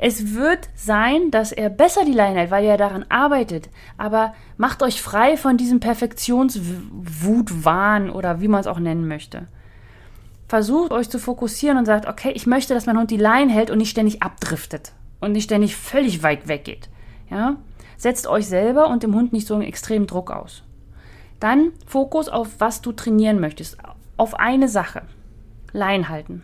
es 0.00 0.34
wird 0.34 0.68
sein, 0.76 1.32
dass 1.32 1.50
er 1.50 1.70
besser 1.70 2.04
die 2.04 2.12
Leine 2.12 2.38
hält, 2.38 2.52
weil 2.52 2.64
er 2.64 2.76
daran 2.76 3.04
arbeitet. 3.08 3.68
Aber 3.96 4.32
macht 4.56 4.84
euch 4.84 5.02
frei 5.02 5.36
von 5.36 5.56
diesem 5.56 5.80
Perfektionswutwahn 5.80 8.08
oder 8.08 8.40
wie 8.40 8.46
man 8.46 8.60
es 8.60 8.68
auch 8.68 8.78
nennen 8.78 9.08
möchte. 9.08 9.48
Versucht 10.46 10.92
euch 10.92 11.10
zu 11.10 11.18
fokussieren 11.18 11.78
und 11.78 11.84
sagt, 11.84 12.06
okay, 12.06 12.30
ich 12.30 12.46
möchte, 12.46 12.74
dass 12.74 12.86
mein 12.86 12.96
Hund 12.96 13.10
die 13.10 13.16
Leine 13.16 13.52
hält 13.52 13.72
und 13.72 13.78
nicht 13.78 13.90
ständig 13.90 14.22
abdriftet 14.22 14.92
und 15.20 15.32
nicht 15.32 15.42
ständig 15.44 15.74
völlig 15.74 16.22
weit 16.22 16.46
weggeht. 16.46 16.88
Ja? 17.28 17.56
Setzt 17.96 18.28
euch 18.28 18.46
selber 18.46 18.88
und 18.88 19.02
dem 19.02 19.16
Hund 19.16 19.32
nicht 19.32 19.48
so 19.48 19.54
einen 19.54 19.64
extremen 19.64 20.06
Druck 20.06 20.30
aus. 20.30 20.62
Dann 21.40 21.72
Fokus 21.86 22.28
auf, 22.28 22.60
was 22.60 22.82
du 22.82 22.92
trainieren 22.92 23.40
möchtest. 23.40 23.78
Auf 24.16 24.34
eine 24.34 24.68
Sache. 24.68 25.02
Lein 25.72 26.08
halten. 26.08 26.42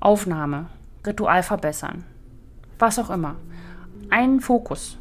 Aufnahme. 0.00 0.66
Ritual 1.06 1.44
verbessern 1.44 2.04
was 2.78 2.98
auch 2.98 3.10
immer. 3.10 3.36
Ein 4.10 4.40
Fokus. 4.40 4.98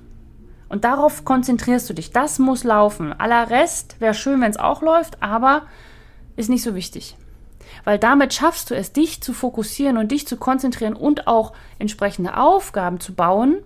Und 0.70 0.86
darauf 0.86 1.24
konzentrierst 1.24 1.90
du 1.90 1.94
dich. 1.94 2.12
Das 2.12 2.40
muss 2.40 2.64
laufen. 2.64 3.14
Aller 3.14 3.50
Rest 3.50 4.00
wäre 4.00 4.14
schön, 4.14 4.42
wenn 4.42 4.52
es 4.52 4.58
auch 4.58 4.82
läuft, 4.82 5.22
aber 5.22 5.64
ist 6.36 6.50
nicht 6.50 6.64
so 6.64 6.74
wichtig. 6.74 7.16
Weil 7.84 8.00
damit 8.00 8.34
schaffst 8.34 8.72
du 8.72 8.76
es, 8.76 8.92
dich 8.92 9.22
zu 9.22 9.34
fokussieren 9.34 9.98
und 9.98 10.12
dich 10.12 10.28
zu 10.28 10.38
konzentrieren 10.38 10.94
und 10.94 11.28
auch 11.28 11.54
entsprechende 11.80 12.38
Aufgaben 12.38 13.00
zu 13.00 13.14
bauen, 13.14 13.58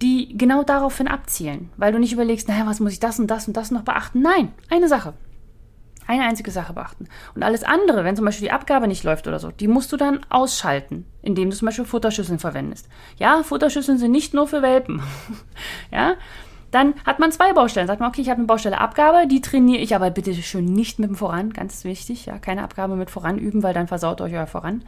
die 0.00 0.36
genau 0.36 0.62
daraufhin 0.62 1.08
abzielen. 1.08 1.70
Weil 1.76 1.92
du 1.92 1.98
nicht 1.98 2.12
überlegst, 2.12 2.48
naja, 2.48 2.66
was 2.66 2.80
muss 2.80 2.92
ich 2.92 3.00
das 3.00 3.18
und 3.18 3.26
das 3.28 3.48
und 3.48 3.56
das 3.56 3.70
noch 3.70 3.82
beachten? 3.82 4.22
Nein, 4.22 4.52
eine 4.70 4.88
Sache 4.88 5.14
eine 6.06 6.24
einzige 6.24 6.50
Sache 6.50 6.72
beachten. 6.72 7.08
Und 7.34 7.42
alles 7.42 7.62
andere, 7.62 8.04
wenn 8.04 8.16
zum 8.16 8.24
Beispiel 8.24 8.48
die 8.48 8.52
Abgabe 8.52 8.88
nicht 8.88 9.04
läuft 9.04 9.26
oder 9.26 9.38
so, 9.38 9.50
die 9.50 9.68
musst 9.68 9.92
du 9.92 9.96
dann 9.96 10.20
ausschalten, 10.28 11.06
indem 11.22 11.50
du 11.50 11.56
zum 11.56 11.66
Beispiel 11.66 11.84
Futterschüsseln 11.84 12.38
verwendest. 12.38 12.88
Ja, 13.16 13.42
Futterschüsseln 13.42 13.98
sind 13.98 14.10
nicht 14.10 14.34
nur 14.34 14.46
für 14.46 14.62
Welpen. 14.62 15.02
ja, 15.92 16.14
dann 16.70 16.94
hat 17.04 17.18
man 17.18 17.32
zwei 17.32 17.52
Baustellen. 17.52 17.86
Sagt 17.86 18.00
man, 18.00 18.08
okay, 18.08 18.20
ich 18.20 18.28
habe 18.28 18.38
eine 18.38 18.46
Baustelle 18.46 18.80
Abgabe, 18.80 19.26
die 19.26 19.40
trainiere 19.40 19.82
ich 19.82 19.94
aber 19.94 20.10
bitte 20.10 20.34
schön 20.34 20.64
nicht 20.64 20.98
mit 20.98 21.10
dem 21.10 21.16
Voran, 21.16 21.52
ganz 21.52 21.84
wichtig. 21.84 22.26
Ja, 22.26 22.38
keine 22.38 22.62
Abgabe 22.62 22.96
mit 22.96 23.10
Voran 23.10 23.38
üben, 23.38 23.62
weil 23.62 23.74
dann 23.74 23.88
versaut 23.88 24.20
euch 24.20 24.34
euer 24.34 24.46
Voran. 24.46 24.82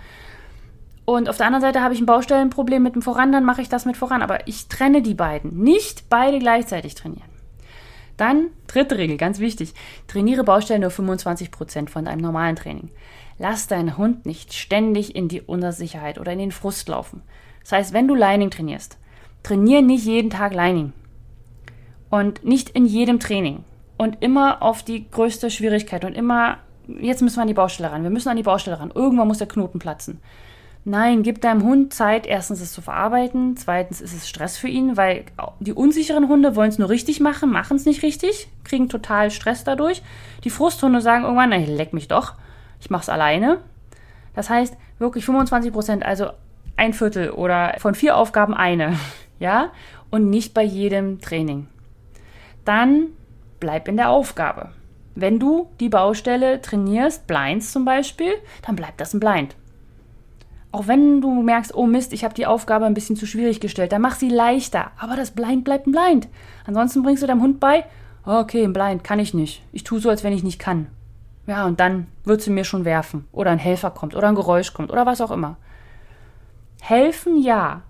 Und 1.05 1.29
auf 1.29 1.37
der 1.37 1.47
anderen 1.47 1.63
Seite 1.63 1.83
habe 1.83 1.95
ich 1.95 2.01
ein 2.01 2.07
Baustellenproblem 2.07 2.83
mit 2.83 2.95
dem 2.95 3.03
Voran, 3.03 3.33
dann 3.33 3.45
mache 3.45 3.61
ich 3.61 3.69
das 3.69 3.85
mit 3.85 3.97
Voran. 3.97 4.23
Aber 4.23 4.47
ich 4.47 4.69
trenne 4.69 5.03
die 5.03 5.15
beiden. 5.15 5.59
Nicht 5.59 6.09
beide 6.09 6.39
gleichzeitig 6.39 6.95
trainieren. 6.95 7.32
Dann, 8.17 8.51
dritte 8.67 8.99
Regel, 8.99 9.17
ganz 9.17 9.39
wichtig, 9.39 9.75
trainiere 10.07 10.45
Baustellen 10.45 10.83
nur 10.83 10.91
25% 10.91 11.89
von 11.89 12.05
deinem 12.05 12.21
normalen 12.21 12.57
Training. 12.57 12.91
Lass 13.39 13.67
deinen 13.67 13.97
Hund 13.97 14.27
nicht 14.27 14.53
ständig 14.53 15.17
in 15.17 15.29
die 15.29 15.41
Unsicherheit 15.41 16.19
oder 16.19 16.33
in 16.33 16.39
den 16.39 16.53
Frust 16.53 16.89
laufen. 16.89 17.23
Das 17.63 17.73
heißt, 17.73 17.93
wenn 17.93 18.09
du 18.09 18.15
Lining 18.15 18.51
trainierst, 18.51 18.99
trainiere 19.43 19.83
nicht 19.83 20.05
jeden 20.05 20.31
Tag 20.31 20.55
Lining. 20.55 20.93
Und 22.11 22.45
nicht 22.45 22.71
in 22.71 22.85
jedem 22.85 23.21
Training. 23.21 23.65
Und 23.97 24.23
immer 24.23 24.63
auf 24.63 24.83
die 24.83 25.11
größte 25.11 25.51
Schwierigkeit 25.51 26.05
und 26.05 26.15
immer, 26.15 26.59
jetzt 26.87 27.23
müssen 27.23 27.37
wir 27.37 27.43
an 27.43 27.49
die 27.49 27.55
Baustelle 27.55 27.91
ran, 27.91 28.03
wir 28.03 28.11
müssen 28.11 28.29
an 28.29 28.37
die 28.37 28.43
Baustelle 28.43 28.79
ran, 28.79 28.93
irgendwann 28.95 29.29
muss 29.29 29.39
der 29.39 29.49
Knoten 29.49 29.79
platzen. 29.79 30.21
Nein, 30.85 31.23
gib 31.23 31.41
deinem 31.41 31.63
Hund 31.63 31.95
Zeit, 31.95 32.27
erstens 32.27 32.61
es 32.61 32.73
zu 32.73 32.83
verarbeiten, 32.83 33.57
zweitens 33.57 34.01
ist 34.01 34.15
es 34.15 34.29
Stress 34.29 34.57
für 34.57 34.67
ihn, 34.67 34.97
weil 34.97 35.25
die 35.61 35.73
unsicheren 35.73 36.27
Hunde 36.29 36.57
wollen 36.57 36.71
es 36.71 36.79
nur 36.79 36.89
richtig 36.89 37.21
machen, 37.21 37.53
machen 37.53 37.77
es 37.77 37.87
nicht 37.87 38.03
richtig, 38.03 38.49
kriegen 38.65 38.89
total 38.89 39.31
Stress 39.31 39.63
dadurch. 39.63 40.03
Die 40.43 40.51
Frusthunde 40.51 41.01
sagen 41.01 41.23
irgendwann, 41.23 41.51
na, 41.51 41.57
leck 41.57 41.93
mich 41.93 42.09
doch, 42.09 42.35
ich 42.81 42.91
mach's 42.91 43.09
alleine. 43.09 43.59
Das 44.35 44.51
heißt, 44.51 44.77
wirklich 44.99 45.25
25 45.25 45.73
Prozent, 45.73 46.05
also 46.05 46.31
ein 46.77 46.95
Viertel 46.95 47.31
oder 47.31 47.75
von 47.79 47.95
vier 47.95 48.17
Aufgaben 48.17 48.55
eine, 48.55 48.99
ja, 49.39 49.71
und 50.11 50.31
nicht 50.31 50.53
bei 50.53 50.65
jedem 50.65 51.21
Training. 51.21 51.69
Dann 52.65 53.09
bleib 53.61 53.87
in 53.87 53.97
der 53.97 54.11
Aufgabe. 54.11 54.71
Wenn 55.15 55.39
du 55.39 55.71
die 55.79 55.91
Baustelle 55.91 56.61
trainierst, 56.61 57.29
Blinds 57.29 57.71
zum 57.71 57.85
Beispiel, 57.85 58.33
dann 58.67 58.75
bleibt 58.75 59.01
das 59.01 59.15
ein 59.15 59.21
Blind. 59.21 59.55
Auch 60.73 60.87
wenn 60.87 61.21
du 61.21 61.43
merkst, 61.43 61.75
oh 61.75 61.87
Mist, 61.87 62.13
ich 62.13 62.25
habe 62.25 62.35
die 62.35 62.47
Aufgabe 62.47 62.87
ein 62.87 62.95
bisschen 62.95 63.17
zu 63.17 63.27
schwierig 63.27 63.61
gestellt, 63.61 63.93
dann 63.93 64.03
mach 64.03 64.15
sie 64.15 64.31
leichter. 64.31 64.91
Aber 64.99 65.17
das 65.17 65.31
Blind 65.31 65.65
bleibt 65.65 65.87
ein 65.87 65.93
Blind. 65.93 66.29
Ansonsten 66.67 67.03
bringst 67.03 67.23
du 67.23 67.27
deinem 67.27 67.43
Hund 67.43 67.61
bei, 67.61 67.85
okay, 68.25 68.65
ein 68.65 68.73
Blind 68.73 69.05
kann 69.05 69.19
ich 69.19 69.35
nicht. 69.35 69.63
Ich 69.73 69.85
tue 69.85 70.01
so, 70.01 70.09
als 70.09 70.25
wenn 70.25 70.33
ich 70.33 70.43
nicht 70.43 70.59
kann. 70.59 70.87
Ja, 71.47 71.67
und 71.67 71.79
dann 71.81 72.07
wird 72.25 72.41
sie 72.41 72.51
mir 72.51 72.65
schon 72.65 72.85
werfen. 72.85 73.29
Oder 73.33 73.51
ein 73.51 73.59
Helfer 73.59 73.91
kommt. 73.91 74.15
Oder 74.15 74.29
ein 74.29 74.35
Geräusch 74.35 74.73
kommt. 74.73 74.91
Oder 74.91 75.07
was 75.07 75.21
auch 75.21 75.31
immer. 75.31 75.57
Helfen 76.81 77.37
ja, 77.43 77.83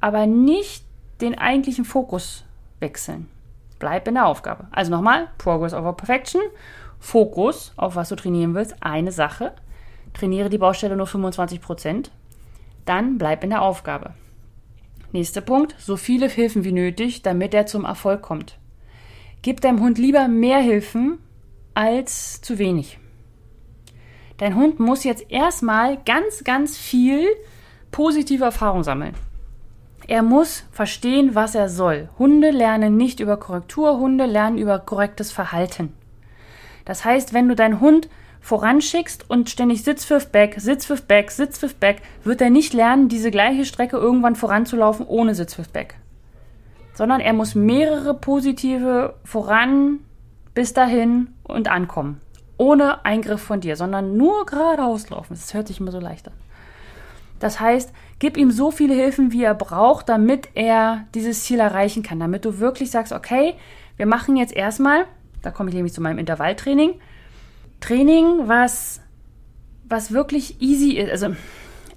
aber 0.00 0.26
nicht 0.26 0.84
den 1.20 1.38
eigentlichen 1.38 1.84
Fokus 1.84 2.44
wechseln. 2.80 3.28
Bleib 3.78 4.08
in 4.08 4.14
der 4.14 4.26
Aufgabe. 4.26 4.66
Also 4.70 4.90
nochmal, 4.90 5.28
Progress 5.38 5.74
over 5.74 5.92
Perfection. 5.92 6.42
Fokus 6.98 7.72
auf 7.76 7.96
was 7.96 8.08
du 8.08 8.16
trainieren 8.16 8.54
willst, 8.54 8.74
eine 8.80 9.12
Sache. 9.12 9.52
Trainiere 10.14 10.48
die 10.48 10.58
Baustelle 10.58 10.96
nur 10.96 11.06
25 11.06 11.60
Prozent. 11.60 12.10
Dann 12.84 13.18
bleib 13.18 13.44
in 13.44 13.50
der 13.50 13.62
Aufgabe. 13.62 14.14
Nächster 15.12 15.40
Punkt, 15.40 15.74
so 15.78 15.96
viele 15.96 16.28
Hilfen 16.28 16.64
wie 16.64 16.72
nötig, 16.72 17.22
damit 17.22 17.54
er 17.54 17.66
zum 17.66 17.84
Erfolg 17.84 18.22
kommt. 18.22 18.58
Gib 19.42 19.60
deinem 19.60 19.80
Hund 19.80 19.98
lieber 19.98 20.26
mehr 20.26 20.58
Hilfen 20.58 21.18
als 21.74 22.40
zu 22.40 22.58
wenig. 22.58 22.98
Dein 24.38 24.56
Hund 24.56 24.80
muss 24.80 25.04
jetzt 25.04 25.30
erstmal 25.30 25.98
ganz, 26.04 26.42
ganz 26.42 26.76
viel 26.76 27.28
positive 27.92 28.44
Erfahrung 28.44 28.82
sammeln. 28.82 29.14
Er 30.06 30.22
muss 30.22 30.64
verstehen, 30.72 31.34
was 31.34 31.54
er 31.54 31.68
soll. 31.68 32.08
Hunde 32.18 32.50
lernen 32.50 32.96
nicht 32.96 33.20
über 33.20 33.36
Korrektur, 33.36 33.98
Hunde 33.98 34.26
lernen 34.26 34.58
über 34.58 34.78
korrektes 34.78 35.32
Verhalten. 35.32 35.94
Das 36.84 37.04
heißt, 37.04 37.32
wenn 37.32 37.48
du 37.48 37.54
deinen 37.54 37.80
Hund 37.80 38.08
voranschickst 38.44 39.30
und 39.30 39.48
ständig 39.48 39.84
Sitzpfiff 39.84 40.28
back, 40.28 40.56
Sitzpfiff 40.58 41.06
back, 41.06 41.30
Sitzpfiff 41.30 41.76
back, 41.76 42.02
wird 42.24 42.42
er 42.42 42.50
nicht 42.50 42.74
lernen, 42.74 43.08
diese 43.08 43.30
gleiche 43.30 43.64
Strecke 43.64 43.96
irgendwann 43.96 44.36
voranzulaufen 44.36 45.06
ohne 45.06 45.34
Sitzpfiff 45.34 45.70
back. 45.70 45.94
Sondern 46.92 47.20
er 47.20 47.32
muss 47.32 47.54
mehrere 47.54 48.12
positive 48.12 49.14
voran 49.24 50.00
bis 50.52 50.74
dahin 50.74 51.28
und 51.42 51.68
ankommen. 51.68 52.20
Ohne 52.58 53.02
Eingriff 53.06 53.40
von 53.40 53.62
dir, 53.62 53.76
sondern 53.76 54.18
nur 54.18 54.44
geradeaus 54.44 55.08
laufen. 55.08 55.32
Das 55.32 55.54
hört 55.54 55.66
sich 55.66 55.80
immer 55.80 55.90
so 55.90 55.98
leicht 55.98 56.28
an. 56.28 56.34
Das 57.40 57.60
heißt, 57.60 57.94
gib 58.18 58.36
ihm 58.36 58.50
so 58.50 58.70
viele 58.70 58.94
Hilfen, 58.94 59.32
wie 59.32 59.42
er 59.42 59.54
braucht, 59.54 60.10
damit 60.10 60.50
er 60.52 61.06
dieses 61.14 61.44
Ziel 61.44 61.60
erreichen 61.60 62.02
kann. 62.02 62.20
Damit 62.20 62.44
du 62.44 62.58
wirklich 62.58 62.90
sagst, 62.90 63.14
okay, 63.14 63.54
wir 63.96 64.04
machen 64.04 64.36
jetzt 64.36 64.52
erstmal, 64.52 65.06
da 65.40 65.50
komme 65.50 65.70
ich 65.70 65.74
nämlich 65.74 65.94
zu 65.94 66.02
meinem 66.02 66.18
Intervalltraining, 66.18 67.00
Training, 67.84 68.48
was, 68.48 69.00
was 69.88 70.12
wirklich 70.12 70.60
easy 70.62 70.92
ist. 70.92 71.10
Also 71.10 71.36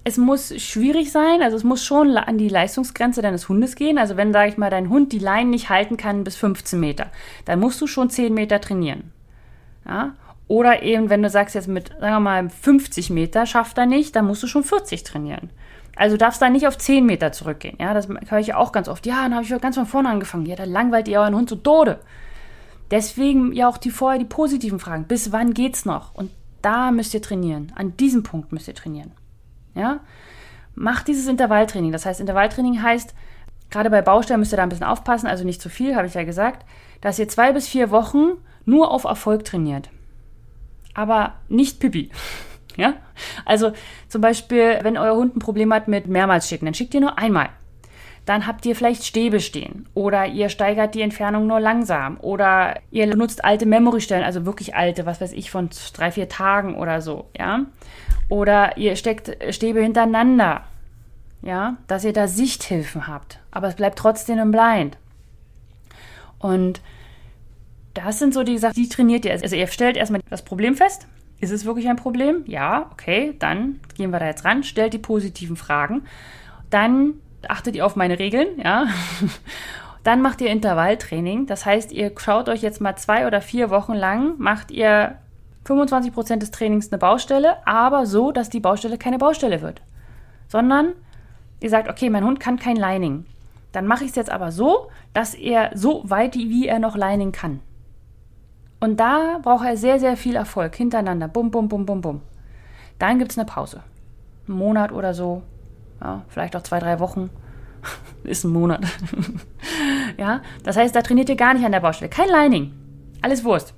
es 0.04 0.18
muss 0.18 0.54
schwierig 0.62 1.12
sein, 1.12 1.42
also 1.42 1.56
es 1.56 1.64
muss 1.64 1.84
schon 1.84 2.18
an 2.18 2.38
die 2.38 2.50
Leistungsgrenze 2.50 3.22
deines 3.22 3.48
Hundes 3.48 3.76
gehen. 3.76 3.98
Also 3.98 4.18
wenn, 4.18 4.34
sage 4.34 4.50
ich 4.50 4.58
mal, 4.58 4.70
dein 4.70 4.90
Hund 4.90 5.14
die 5.14 5.20
Leinen 5.20 5.50
nicht 5.50 5.70
halten 5.70 5.96
kann 5.96 6.24
bis 6.24 6.36
15 6.36 6.80
Meter, 6.80 7.08
dann 7.46 7.60
musst 7.60 7.80
du 7.80 7.88
schon 7.88 8.10
10 8.10 8.34
Meter 8.34 8.60
trainieren. 8.60 9.12
Ja? 9.86 10.16
Oder 10.50 10.84
eben, 10.84 11.10
wenn 11.10 11.24
du 11.24 11.30
sagst, 11.30 11.56
jetzt 11.56 11.68
mit, 11.68 11.90
sagen 11.90 12.16
wir 12.16 12.20
mal, 12.20 12.50
50 12.50 13.10
Meter 13.10 13.46
schafft 13.46 13.78
er 13.78 13.86
nicht, 13.86 14.16
dann 14.16 14.26
musst 14.26 14.44
du 14.44 14.48
schon 14.48 14.64
40 14.64 15.04
trainieren. 15.04 15.50
Also 15.96 16.16
darfst 16.16 16.42
da 16.42 16.50
nicht 16.50 16.68
auf 16.68 16.78
10 16.78 17.06
Meter 17.06 17.32
zurückgehen. 17.32 17.78
Ja, 17.80 17.94
das 17.94 18.08
höre 18.08 18.40
ich 18.40 18.48
ja 18.48 18.58
auch 18.58 18.72
ganz 18.72 18.88
oft. 18.88 19.06
Ja, 19.06 19.24
dann 19.24 19.36
habe 19.36 19.44
ich 19.44 19.62
ganz 19.62 19.76
von 19.76 19.86
vorne 19.86 20.10
angefangen. 20.10 20.46
Ja, 20.46 20.56
da 20.56 20.66
langweilt 20.66 21.08
ihr 21.08 21.20
euren 21.20 21.36
Hund 21.36 21.50
so 21.50 21.56
Tode. 21.56 22.00
Deswegen 22.92 23.52
ja 23.52 23.68
auch 23.68 23.78
die 23.78 23.92
vorher 23.92 24.20
die 24.20 24.26
positiven 24.26 24.80
Fragen. 24.80 25.06
Bis 25.06 25.32
wann 25.32 25.54
geht's 25.54 25.86
noch? 25.86 26.16
Und 26.16 26.32
da 26.62 26.92
müsst 26.92 27.14
ihr 27.14 27.22
trainieren. 27.22 27.72
An 27.76 27.96
diesem 27.98 28.24
Punkt 28.24 28.52
müsst 28.52 28.68
ihr 28.68 28.76
trainieren. 28.76 29.12
Ja? 29.76 30.00
Macht 30.76 31.08
dieses 31.08 31.28
Intervalltraining. 31.28 31.92
Das 31.92 32.06
heißt, 32.06 32.20
Intervalltraining 32.20 32.82
heißt, 32.82 33.14
gerade 33.70 33.90
bei 33.90 34.02
Baustellen 34.02 34.40
müsst 34.40 34.54
ihr 34.54 34.58
da 34.58 34.64
ein 34.64 34.70
bisschen 34.70 34.86
aufpassen, 34.86 35.28
also 35.28 35.44
nicht 35.44 35.62
zu 35.62 35.70
viel, 35.70 35.96
habe 35.96 36.08
ich 36.08 36.14
ja 36.14 36.24
gesagt, 36.24 36.66
dass 37.02 37.20
ihr 37.20 37.28
zwei 37.28 37.52
bis 37.52 37.68
vier 37.68 37.92
Wochen 37.92 38.34
nur 38.66 38.92
auf 38.92 39.04
Erfolg 39.04 39.46
trainiert. 39.46 39.90
Aber 40.94 41.34
nicht 41.48 41.80
Pipi. 41.80 42.10
Ja? 42.76 42.94
Also 43.44 43.72
zum 44.08 44.22
Beispiel, 44.22 44.78
wenn 44.84 45.00
euer 45.00 45.16
Hund 45.16 45.36
ein 45.36 45.40
Problem 45.40 45.74
hat 45.74 45.88
mit 45.88 46.06
mehrmals 46.06 46.48
schicken, 46.48 46.66
dann 46.66 46.76
schickt 46.76 46.94
ihr 46.94 47.02
nur 47.02 47.18
einmal. 47.18 47.50
Dann 48.28 48.46
habt 48.46 48.66
ihr 48.66 48.76
vielleicht 48.76 49.06
Stäbe 49.06 49.40
stehen 49.40 49.88
oder 49.94 50.26
ihr 50.26 50.50
steigert 50.50 50.96
die 50.96 51.02
Entfernung 51.02 51.48
nur 51.48 51.62
langsam 51.62 52.18
oder 52.20 52.78
ihr 52.92 53.16
nutzt 53.16 53.46
alte 53.46 53.66
Memory-Stellen, 53.66 54.26
also 54.26 54.46
wirklich 54.46 54.76
alte, 54.76 55.06
was 55.06 55.22
weiß 55.22 55.32
ich, 55.32 55.50
von 55.50 55.70
drei, 55.94 56.12
vier 56.12 56.28
Tagen 56.28 56.76
oder 56.76 57.00
so, 57.00 57.30
ja. 57.38 57.62
Oder 58.28 58.76
ihr 58.76 58.98
steckt 58.98 59.38
Stäbe 59.56 59.82
hintereinander, 59.82 60.64
ja, 61.42 61.78
dass 61.88 62.04
ihr 62.04 62.12
da 62.12 62.28
Sichthilfen 62.28 63.08
habt, 63.08 63.40
aber 63.50 63.70
es 63.70 63.76
bleibt 63.76 63.98
trotzdem 63.98 64.40
im 64.40 64.52
Blind. 64.52 64.98
Und 66.38 66.82
das 67.94 68.20
sind 68.20 68.34
so 68.34 68.44
die 68.44 68.58
Sachen, 68.58 68.76
die 68.76 68.90
trainiert 68.90 69.24
ihr. 69.24 69.32
Also 69.32 69.56
ihr 69.56 69.68
stellt 69.68 69.96
erstmal 69.96 70.20
das 70.30 70.44
Problem 70.44 70.76
fest, 70.76 71.08
ist 71.40 71.52
es 71.52 71.64
wirklich 71.64 71.88
ein 71.88 71.96
Problem? 71.96 72.44
Ja, 72.46 72.90
okay, 72.92 73.36
dann 73.40 73.80
gehen 73.96 74.12
wir 74.12 74.20
da 74.20 74.26
jetzt 74.26 74.44
ran, 74.44 74.64
stellt 74.64 74.92
die 74.92 74.98
positiven 74.98 75.56
Fragen. 75.56 76.04
Dann 76.70 77.22
achtet 77.50 77.76
ihr 77.76 77.86
auf 77.86 77.96
meine 77.96 78.20
Regeln, 78.20 78.60
ja. 78.64 78.88
Dann 80.04 80.22
macht 80.22 80.40
ihr 80.42 80.50
Intervalltraining. 80.50 81.48
Das 81.48 81.66
heißt, 81.66 81.92
ihr 81.92 82.12
schaut 82.18 82.48
euch 82.48 82.62
jetzt 82.62 82.80
mal 82.80 82.96
zwei 82.96 83.28
oder 83.28 83.42
vier 83.42 83.70
Wochen 83.70 83.94
lang, 83.94 84.36
macht 84.38 84.72
ihr 84.72 85.16
25 85.66 86.14
Prozent 86.14 86.42
des 86.42 86.52
Trainings 86.52 86.92
eine 86.92 86.98
Baustelle, 86.98 87.58
aber 87.68 88.06
so, 88.06 88.32
dass 88.32 88.50
die 88.50 88.62
Baustelle 88.62 88.98
keine 88.98 89.18
Baustelle 89.18 89.62
wird. 89.62 89.82
Sondern 90.48 90.94
ihr 91.60 91.70
sagt, 91.70 91.90
okay, 91.90 92.10
mein 92.10 92.24
Hund 92.24 92.40
kann 92.40 92.58
kein 92.58 92.78
Lining. 92.78 93.26
Dann 93.74 93.86
mache 93.86 94.06
ich 94.06 94.12
es 94.12 94.16
jetzt 94.16 94.32
aber 94.32 94.52
so, 94.52 94.90
dass 95.14 95.34
er 95.34 95.72
so 95.74 96.04
weit, 96.06 96.36
wie 96.36 96.68
er 96.68 96.80
noch 96.80 96.96
Lining 96.96 97.34
kann. 97.34 97.60
Und 98.80 99.00
da 99.00 99.40
braucht 99.42 99.66
er 99.66 99.76
sehr, 99.76 100.00
sehr 100.00 100.16
viel 100.16 100.36
Erfolg 100.36 100.76
hintereinander. 100.76 101.28
Bum, 101.28 101.52
bum, 101.52 101.68
bum, 101.68 101.86
bum, 101.86 102.02
bum. 102.02 102.22
Dann 103.00 103.20
gibt 103.20 103.32
es 103.32 103.38
eine 103.38 103.46
Pause. 103.46 103.84
Einen 104.48 104.58
Monat 104.58 104.92
oder 104.92 105.14
so. 105.14 105.42
Ja, 106.02 106.24
vielleicht 106.28 106.56
auch 106.56 106.64
zwei, 106.64 106.80
drei 106.80 107.00
Wochen. 107.00 107.30
Ist 108.24 108.44
ein 108.44 108.52
Monat. 108.52 108.82
ja, 110.18 110.42
das 110.64 110.78
heißt, 110.78 110.96
da 110.96 111.02
trainiert 111.02 111.30
ihr 111.30 111.36
gar 111.36 111.54
nicht 111.54 111.66
an 111.66 111.72
der 111.72 111.80
Baustelle. 111.80 112.10
Kein 112.10 112.30
Lining. 112.30 112.74
Alles 113.22 113.44
Wurst. 113.44 113.74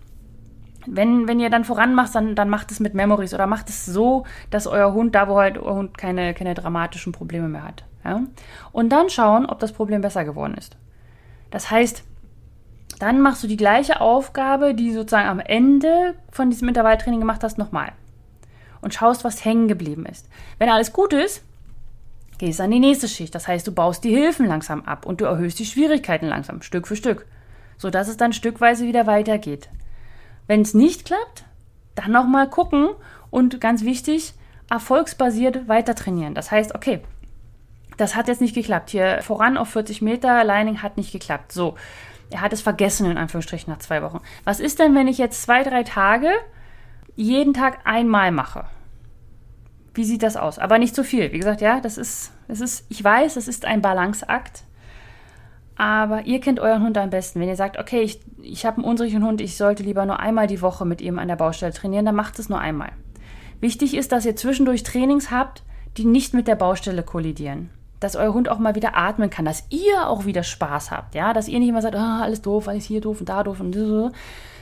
Wenn, 0.86 1.28
wenn 1.28 1.40
ihr 1.40 1.50
dann 1.50 1.66
voran 1.66 1.94
macht, 1.94 2.16
dann, 2.16 2.36
dann 2.36 2.50
macht 2.50 2.72
es 2.72 2.80
mit 2.80 2.94
Memories 2.94 3.34
oder 3.34 3.48
macht 3.48 3.70
es 3.70 3.86
so, 3.86 4.26
dass 4.50 4.66
euer 4.66 4.94
Hund, 4.94 5.14
da 5.14 5.28
wo 5.28 5.38
halt 5.38 5.58
euer 5.58 5.76
Hund 5.76 5.98
keine, 5.98 6.34
keine 6.34 6.54
dramatischen 6.56 7.12
Probleme 7.12 7.48
mehr 7.48 7.64
hat. 7.64 7.84
Ja? 8.04 8.22
Und 8.72 8.90
dann 8.90 9.10
schauen, 9.10 9.46
ob 9.46 9.60
das 9.60 9.74
Problem 9.74 10.02
besser 10.02 10.26
geworden 10.26 10.56
ist. 10.56 10.78
Das 11.52 11.70
heißt, 11.70 12.04
dann 13.00 13.22
machst 13.22 13.44
du 13.44 13.48
die 13.48 13.58
gleiche 13.58 14.02
Aufgabe, 14.02 14.74
die 14.74 14.92
sozusagen 14.92 15.30
am 15.30 15.40
Ende 15.40 16.16
von 16.32 16.50
diesem 16.50 16.68
Intervalltraining 16.68 17.20
gemacht 17.20 17.44
hast, 17.44 17.58
nochmal. 17.58 17.92
Und 18.82 18.94
schaust, 18.94 19.24
was 19.24 19.44
hängen 19.46 19.68
geblieben 19.68 20.06
ist. 20.06 20.30
Wenn 20.58 20.70
alles 20.70 20.94
gut 20.94 21.14
ist, 21.14 21.44
gehst 22.40 22.60
an 22.60 22.72
die 22.72 22.80
nächste 22.80 23.08
Schicht. 23.08 23.36
Das 23.36 23.48
heißt, 23.48 23.68
du 23.68 23.72
baust 23.72 24.04
die 24.04 24.16
Hilfen 24.16 24.48
langsam 24.48 24.82
ab 24.86 25.06
und 25.06 25.22
du 25.22 25.26
erhöhst 25.26 25.60
die 25.60 25.66
Schwierigkeiten 25.66 26.26
langsam, 26.26 26.64
Stück 26.64 26.88
für 26.88 26.96
Stück, 26.96 27.28
sodass 27.78 28.08
es 28.08 28.18
dann 28.18 28.34
stückweise 28.34 28.86
wieder 28.86 29.06
weitergeht. 29.06 29.70
Wenn 30.48 30.62
es 30.62 30.74
nicht 30.74 31.06
klappt, 31.06 31.44
dann 31.94 32.12
nochmal 32.12 32.50
gucken 32.50 32.90
und 33.30 33.62
ganz 33.62 33.84
wichtig, 33.84 34.34
erfolgsbasiert 34.70 35.68
weiter 35.68 35.94
trainieren. 35.94 36.34
Das 36.34 36.50
heißt, 36.50 36.74
okay, 36.74 37.02
das 37.98 38.16
hat 38.16 38.28
jetzt 38.28 38.42
nicht 38.42 38.56
geklappt. 38.56 38.90
Hier 38.90 39.20
voran 39.22 39.58
auf 39.58 39.70
40 39.70 40.02
Meter, 40.02 40.44
Lining 40.44 40.82
hat 40.82 40.98
nicht 40.98 41.12
geklappt. 41.12 41.52
So, 41.52 41.76
er 42.32 42.42
hat 42.42 42.54
es 42.54 42.62
vergessen, 42.62 43.10
in 43.12 43.18
Anführungsstrichen, 43.18 43.72
nach 43.72 43.80
zwei 43.80 44.02
Wochen. 44.02 44.22
Was 44.46 44.60
ist 44.60 44.80
denn, 44.80 44.96
wenn 44.96 45.08
ich 45.08 45.18
jetzt 45.18 45.42
zwei, 45.42 45.64
drei 45.64 45.84
Tage 45.84 46.30
jeden 47.16 47.54
Tag 47.54 47.80
einmal 47.86 48.32
mache? 48.32 48.66
Wie 49.94 50.04
sieht 50.04 50.24
das 50.24 50.38
aus? 50.38 50.60
Aber 50.60 50.78
nicht 50.78 50.96
zu 50.96 51.04
viel. 51.04 51.32
Wie 51.32 51.40
gesagt, 51.40 51.62
ja, 51.62 51.80
das 51.80 51.98
ist, 51.98 52.32
das 52.48 52.62
ist, 52.62 52.86
ich 52.90 53.04
weiß, 53.04 53.36
es 53.36 53.48
ist 53.48 53.66
ein 53.66 53.82
Balanceakt. 53.82 54.64
Aber 55.76 56.26
ihr 56.26 56.42
kennt 56.42 56.60
euren 56.60 56.84
Hund 56.84 56.98
am 56.98 57.10
besten. 57.10 57.40
Wenn 57.40 57.48
ihr 57.48 57.56
sagt, 57.56 57.80
okay, 57.80 58.02
ich, 58.02 58.20
ich 58.42 58.66
habe 58.66 58.78
einen 58.78 58.86
unsicheren 58.86 59.26
Hund, 59.26 59.42
ich 59.42 59.56
sollte 59.56 59.84
lieber 59.84 60.06
nur 60.06 60.20
einmal 60.20 60.48
die 60.48 60.62
Woche 60.62 60.86
mit 60.86 61.02
ihm 61.02 61.20
an 61.20 61.30
der 61.30 61.38
Baustelle 61.38 61.74
trainieren, 61.74 62.06
dann 62.06 62.16
macht 62.16 62.38
es 62.38 62.50
nur 62.50 62.60
einmal. 62.60 62.92
Wichtig 63.62 63.96
ist, 63.96 64.12
dass 64.12 64.26
ihr 64.26 64.36
zwischendurch 64.36 64.84
Trainings 64.84 65.32
habt, 65.32 65.64
die 65.98 66.06
nicht 66.06 66.34
mit 66.34 66.48
der 66.48 66.56
Baustelle 66.56 67.04
kollidieren 67.04 67.70
dass 68.00 68.16
euer 68.16 68.34
Hund 68.34 68.50
auch 68.50 68.60
mal 68.60 68.76
wieder 68.76 68.96
atmen 68.96 69.30
kann, 69.30 69.46
dass 69.46 69.66
ihr 69.70 70.08
auch 70.08 70.26
wieder 70.26 70.44
Spaß 70.44 70.92
habt, 70.92 71.16
ja, 71.16 71.34
dass 71.34 71.48
ihr 71.48 71.60
nicht 71.60 71.70
immer 71.70 71.82
sagt, 71.82 71.96
oh, 71.96 72.00
alles 72.00 72.42
doof, 72.42 72.68
alles 72.68 72.86
hier 72.86 73.02
doof 73.02 73.20
und 73.20 73.30
da 73.30 73.44
doof 73.44 73.60
und 73.60 73.74
so, 73.74 74.12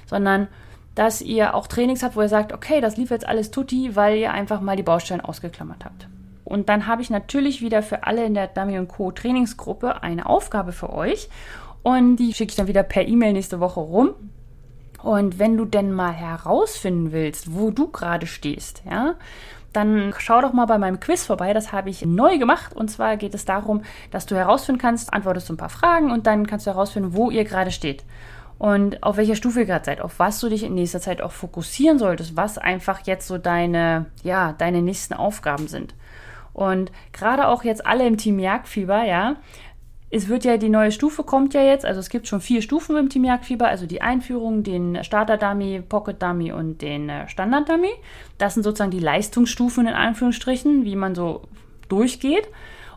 sondern 0.05 0.47
dass 0.97 1.21
ihr 1.21 1.53
auch 1.53 1.67
Trainings 1.67 2.01
habt, 2.01 2.15
wo 2.15 2.21
ihr 2.21 2.29
sagt, 2.29 2.53
okay, 2.53 2.81
das 2.81 2.97
lief 2.97 3.11
jetzt 3.11 3.27
alles 3.27 3.51
tutti, 3.51 3.95
weil 3.95 4.17
ihr 4.17 4.31
einfach 4.31 4.61
mal 4.61 4.75
die 4.75 4.83
Baustellen 4.83 5.21
ausgeklammert 5.21 5.85
habt. 5.85 6.07
Und 6.43 6.69
dann 6.69 6.87
habe 6.87 7.03
ich 7.03 7.11
natürlich 7.11 7.61
wieder 7.61 7.83
für 7.83 8.05
alle 8.05 8.25
in 8.25 8.33
der 8.33 8.47
Dummy 8.47 8.83
Co. 8.87 9.11
Trainingsgruppe 9.11 10.01
eine 10.01 10.25
Aufgabe 10.25 10.71
für 10.71 10.91
euch 10.91 11.29
und 11.83 12.15
die 12.15 12.33
schicke 12.33 12.49
ich 12.49 12.55
dann 12.55 12.67
wieder 12.67 12.81
per 12.83 13.07
E-Mail 13.07 13.33
nächste 13.33 13.59
Woche 13.59 13.79
rum. 13.79 14.15
Und 15.03 15.37
wenn 15.37 15.55
du 15.55 15.65
denn 15.65 15.91
mal 15.91 16.13
herausfinden 16.13 17.11
willst, 17.11 17.53
wo 17.53 17.69
du 17.69 17.89
gerade 17.89 18.25
stehst, 18.25 18.81
ja, 18.89 19.13
dann 19.73 20.13
schau 20.17 20.41
doch 20.41 20.53
mal 20.53 20.65
bei 20.65 20.79
meinem 20.79 20.99
Quiz 20.99 21.25
vorbei. 21.25 21.53
Das 21.53 21.71
habe 21.71 21.91
ich 21.91 22.03
neu 22.03 22.39
gemacht. 22.39 22.75
Und 22.75 22.89
zwar 22.89 23.15
geht 23.17 23.35
es 23.35 23.45
darum, 23.45 23.83
dass 24.09 24.25
du 24.25 24.35
herausfinden 24.35 24.81
kannst, 24.81 25.13
antwortest 25.13 25.49
du 25.49 25.53
ein 25.53 25.57
paar 25.57 25.69
Fragen 25.69 26.11
und 26.11 26.25
dann 26.25 26.47
kannst 26.47 26.65
du 26.65 26.71
herausfinden, 26.71 27.13
wo 27.13 27.29
ihr 27.29 27.43
gerade 27.43 27.69
steht. 27.71 28.03
Und 28.59 29.03
auf 29.03 29.17
welcher 29.17 29.35
Stufe 29.35 29.59
ihr 29.59 29.65
gerade 29.65 29.85
seid, 29.85 30.01
auf 30.01 30.19
was 30.19 30.39
du 30.39 30.49
dich 30.49 30.63
in 30.63 30.73
nächster 30.73 30.99
Zeit 30.99 31.21
auch 31.21 31.31
fokussieren 31.31 31.99
solltest, 31.99 32.35
was 32.35 32.57
einfach 32.57 33.05
jetzt 33.05 33.27
so 33.27 33.37
deine, 33.37 34.07
ja, 34.23 34.53
deine 34.53 34.81
nächsten 34.81 35.13
Aufgaben 35.13 35.67
sind. 35.67 35.93
Und 36.53 36.91
gerade 37.13 37.47
auch 37.49 37.63
jetzt 37.63 37.85
alle 37.85 38.07
im 38.07 38.17
Team 38.17 38.39
Jagdfieber, 38.39 39.03
ja, 39.03 39.35
es 40.09 40.29
wird 40.29 40.45
ja 40.45 40.57
die 40.57 40.69
neue 40.69 40.91
Stufe 40.91 41.23
kommt 41.23 41.53
ja 41.53 41.61
jetzt, 41.61 41.85
also 41.85 41.99
es 41.99 42.09
gibt 42.09 42.27
schon 42.27 42.39
vier 42.39 42.61
Stufen 42.61 42.95
im 42.95 43.09
Team 43.09 43.25
Jagdfieber, 43.25 43.67
also 43.67 43.85
die 43.85 44.01
Einführung, 44.01 44.63
den 44.63 45.03
Starter 45.03 45.37
Dummy, 45.37 45.81
Pocket 45.87 46.21
Dummy 46.21 46.53
und 46.53 46.81
den 46.81 47.09
äh, 47.09 47.27
Standard 47.27 47.69
Dummy. 47.69 47.91
Das 48.37 48.53
sind 48.53 48.63
sozusagen 48.63 48.91
die 48.91 48.99
Leistungsstufen 48.99 49.85
in 49.85 49.93
Anführungsstrichen, 49.93 50.85
wie 50.85 50.95
man 50.95 51.13
so 51.13 51.43
durchgeht. 51.89 52.47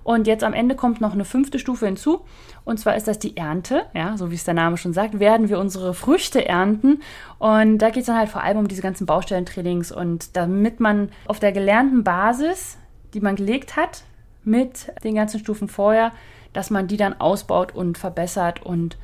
Und 0.05 0.27
jetzt 0.27 0.45
am 0.45 0.55
Ende 0.55 0.77
kommt 0.77 1.01
noch 1.01 1.13
eine 1.13 1.25
fünfte 1.25 1.59
Stufe 1.59 1.87
hinzu. 1.87 2.23
Und 2.71 2.79
zwar 2.79 2.95
ist 2.95 3.09
das 3.09 3.19
die 3.19 3.37
Ernte. 3.37 3.87
Ja, 3.95 4.17
so 4.17 4.31
wie 4.31 4.37
es 4.37 4.45
der 4.45 4.55
Name 4.55 4.77
schon 4.77 4.93
sagt, 4.93 5.19
werden 5.19 5.49
wir 5.49 5.59
unsere 5.59 5.93
Früchte 5.93 6.47
ernten. 6.47 7.01
Und 7.41 7.79
da 7.79 7.91
geht 7.91 8.03
es 8.03 8.07
dann 8.07 8.17
halt 8.17 8.29
vor 8.29 8.45
allem 8.45 8.59
um 8.59 8.69
diese 8.69 8.81
ganzen 8.81 9.07
Baustellentrainings. 9.07 9.91
Und 9.91 10.37
damit 10.37 10.79
man 10.79 11.09
auf 11.27 11.41
der 11.41 11.51
gelernten 11.51 12.05
Basis, 12.05 12.79
die 13.13 13.19
man 13.19 13.35
gelegt 13.35 13.75
hat, 13.75 14.05
mit 14.45 14.93
den 15.03 15.17
ganzen 15.17 15.41
Stufen 15.41 15.67
vorher, 15.67 16.13
dass 16.53 16.71
man 16.71 16.87
die 16.87 16.97
dann 16.97 17.21
ausbaut 17.21 17.75
und 17.75 17.99
verbessert 17.99 18.63
und 18.63 18.97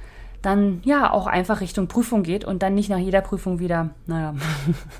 dann 0.42 0.80
ja 0.84 1.10
auch 1.10 1.26
einfach 1.26 1.60
Richtung 1.60 1.88
Prüfung 1.88 2.22
geht 2.22 2.44
und 2.44 2.62
dann 2.62 2.76
nicht 2.76 2.88
nach 2.88 2.98
jeder 2.98 3.20
Prüfung 3.20 3.58
wieder, 3.58 3.90
naja, 4.06 4.36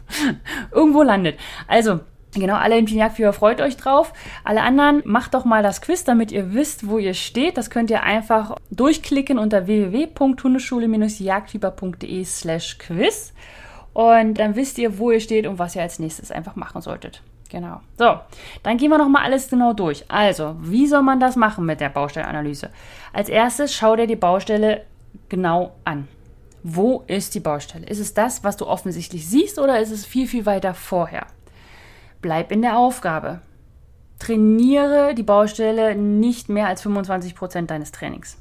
irgendwo 0.72 1.05
landet. 1.05 1.38
Also, 1.68 2.00
Genau, 2.37 2.57
alle 2.57 2.79
im 2.79 2.87
Jagdfieber 2.87 3.33
freut 3.33 3.62
euch 3.62 3.79
drauf. 3.79 4.12
Alle 4.44 4.61
anderen, 4.61 5.01
macht 5.07 5.33
doch 5.33 5.46
mal 5.46 5.62
das 5.62 5.81
Quiz, 5.81 6.05
damit 6.05 6.31
ihr 6.33 6.53
wisst, 6.53 6.87
wo 6.87 6.99
ihr 6.99 7.14
steht. 7.14 7.57
Das 7.57 7.70
könnt 7.70 7.88
ihr 7.90 8.03
einfach 8.03 8.57
durchklicken 8.70 9.38
unter 9.38 9.66
www.hundeschule-jagdfieber.de 9.66 12.25
slash 12.25 12.77
quiz. 12.77 13.33
Und 13.94 14.35
dann 14.35 14.55
wisst 14.55 14.77
ihr, 14.77 14.99
wo 14.99 15.11
ihr 15.11 15.20
steht 15.20 15.46
und 15.46 15.59
was 15.59 15.77
ihr 15.77 15.83
als 15.83 15.99
nächstes 15.99 16.31
einfach 16.31 16.57
machen 16.57 16.83
solltet. 16.83 17.22
Genau. 17.49 17.81
So, 17.96 18.16
dann 18.62 18.77
gehen 18.77 18.90
wir 18.90 18.99
nochmal 18.99 19.25
alles 19.25 19.49
genau 19.49 19.72
durch. 19.72 20.05
Also, 20.09 20.57
wie 20.61 20.87
soll 20.87 21.03
man 21.03 21.20
das 21.20 21.37
machen 21.37 21.64
mit 21.64 21.81
der 21.81 21.88
Baustellenanalyse? 21.88 22.68
Als 23.14 23.31
erstes 23.31 23.72
schau 23.72 23.96
dir 23.96 24.07
die 24.07 24.16
Baustelle 24.16 24.83
genau 25.31 25.75
an. 25.85 26.07
Wo 26.62 27.03
ist 27.07 27.35
die 27.35 27.40
Baustelle? 27.40 27.87
Ist 27.87 28.01
es 28.01 28.12
das, 28.12 28.44
was 28.44 28.59
du 28.59 28.66
offensichtlich 28.66 29.27
siehst 29.27 29.59
oder 29.59 29.81
ist 29.81 29.90
es 29.90 30.05
viel, 30.05 30.27
viel 30.27 30.44
weiter 30.44 30.75
vorher? 30.75 31.29
Bleib 32.27 32.51
in 32.51 32.61
der 32.61 32.77
Aufgabe. 32.77 33.39
Trainiere 34.19 35.15
die 35.15 35.23
Baustelle 35.23 35.95
nicht 35.95 36.49
mehr 36.49 36.67
als 36.67 36.83
25 36.83 37.37
Prozent 37.37 37.71
deines 37.71 37.93
Trainings. 37.93 38.37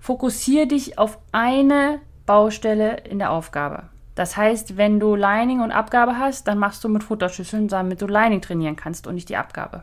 Fokussiere 0.00 0.66
dich 0.66 0.98
auf 0.98 1.18
eine 1.30 2.00
Baustelle 2.24 3.00
in 3.00 3.18
der 3.18 3.30
Aufgabe. 3.30 3.90
Das 4.14 4.38
heißt, 4.38 4.78
wenn 4.78 4.98
du 4.98 5.14
Lining 5.14 5.60
und 5.60 5.72
Abgabe 5.72 6.18
hast, 6.18 6.48
dann 6.48 6.56
machst 6.56 6.82
du 6.82 6.88
mit 6.88 7.04
Futterschüsseln, 7.04 7.68
damit 7.68 8.00
du 8.00 8.06
Lining 8.06 8.40
trainieren 8.40 8.76
kannst 8.76 9.06
und 9.06 9.14
nicht 9.14 9.28
die 9.28 9.36
Abgabe. 9.36 9.82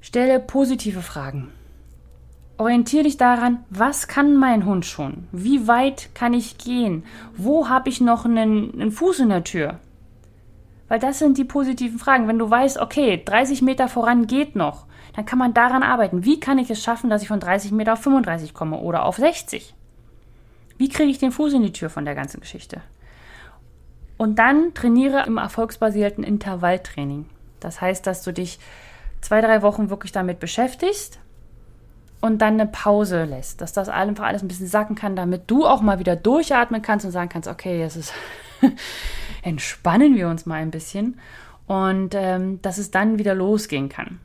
Stelle 0.00 0.40
positive 0.40 1.02
Fragen. 1.02 1.52
Orientiere 2.58 3.04
dich 3.04 3.16
daran, 3.16 3.64
was 3.70 4.08
kann 4.08 4.36
mein 4.36 4.66
Hund 4.66 4.86
schon? 4.86 5.28
Wie 5.30 5.68
weit 5.68 6.16
kann 6.16 6.34
ich 6.34 6.58
gehen? 6.58 7.04
Wo 7.36 7.68
habe 7.68 7.90
ich 7.90 8.00
noch 8.00 8.24
einen, 8.24 8.72
einen 8.72 8.90
Fuß 8.90 9.20
in 9.20 9.28
der 9.28 9.44
Tür? 9.44 9.78
Weil 10.88 10.98
das 10.98 11.18
sind 11.18 11.38
die 11.38 11.44
positiven 11.44 11.98
Fragen. 11.98 12.28
Wenn 12.28 12.38
du 12.38 12.48
weißt, 12.48 12.78
okay, 12.78 13.22
30 13.24 13.62
Meter 13.62 13.88
voran 13.88 14.26
geht 14.26 14.54
noch, 14.54 14.86
dann 15.14 15.24
kann 15.24 15.38
man 15.38 15.54
daran 15.54 15.82
arbeiten. 15.82 16.24
Wie 16.24 16.40
kann 16.40 16.58
ich 16.58 16.70
es 16.70 16.82
schaffen, 16.82 17.08
dass 17.08 17.22
ich 17.22 17.28
von 17.28 17.40
30 17.40 17.72
Meter 17.72 17.94
auf 17.94 18.00
35 18.00 18.52
komme 18.52 18.78
oder 18.78 19.04
auf 19.04 19.16
60? 19.16 19.74
Wie 20.76 20.88
kriege 20.88 21.10
ich 21.10 21.18
den 21.18 21.32
Fuß 21.32 21.54
in 21.54 21.62
die 21.62 21.72
Tür 21.72 21.88
von 21.88 22.04
der 22.04 22.14
ganzen 22.14 22.40
Geschichte? 22.40 22.80
Und 24.16 24.38
dann 24.38 24.74
trainiere 24.74 25.24
im 25.26 25.38
erfolgsbasierten 25.38 26.24
Intervalltraining. 26.24 27.26
Das 27.60 27.80
heißt, 27.80 28.06
dass 28.06 28.22
du 28.22 28.32
dich 28.32 28.58
zwei, 29.20 29.40
drei 29.40 29.62
Wochen 29.62 29.90
wirklich 29.90 30.12
damit 30.12 30.38
beschäftigst 30.38 31.18
und 32.20 32.38
dann 32.38 32.54
eine 32.54 32.66
Pause 32.66 33.24
lässt, 33.24 33.60
dass 33.60 33.72
das 33.72 33.88
einfach 33.88 34.24
alles 34.24 34.42
ein 34.42 34.48
bisschen 34.48 34.66
sacken 34.66 34.96
kann, 34.96 35.16
damit 35.16 35.42
du 35.46 35.66
auch 35.66 35.80
mal 35.80 35.98
wieder 35.98 36.16
durchatmen 36.16 36.82
kannst 36.82 37.04
und 37.06 37.12
sagen 37.12 37.28
kannst, 37.28 37.48
okay, 37.48 37.82
es 37.82 37.96
ist 37.96 38.12
entspannen 39.42 40.16
wir 40.16 40.28
uns 40.28 40.46
mal 40.46 40.62
ein 40.62 40.70
bisschen 40.70 41.18
und 41.66 42.14
ähm, 42.14 42.60
dass 42.62 42.78
es 42.78 42.90
dann 42.90 43.18
wieder 43.18 43.34
losgehen 43.34 43.88
kann. 43.88 44.20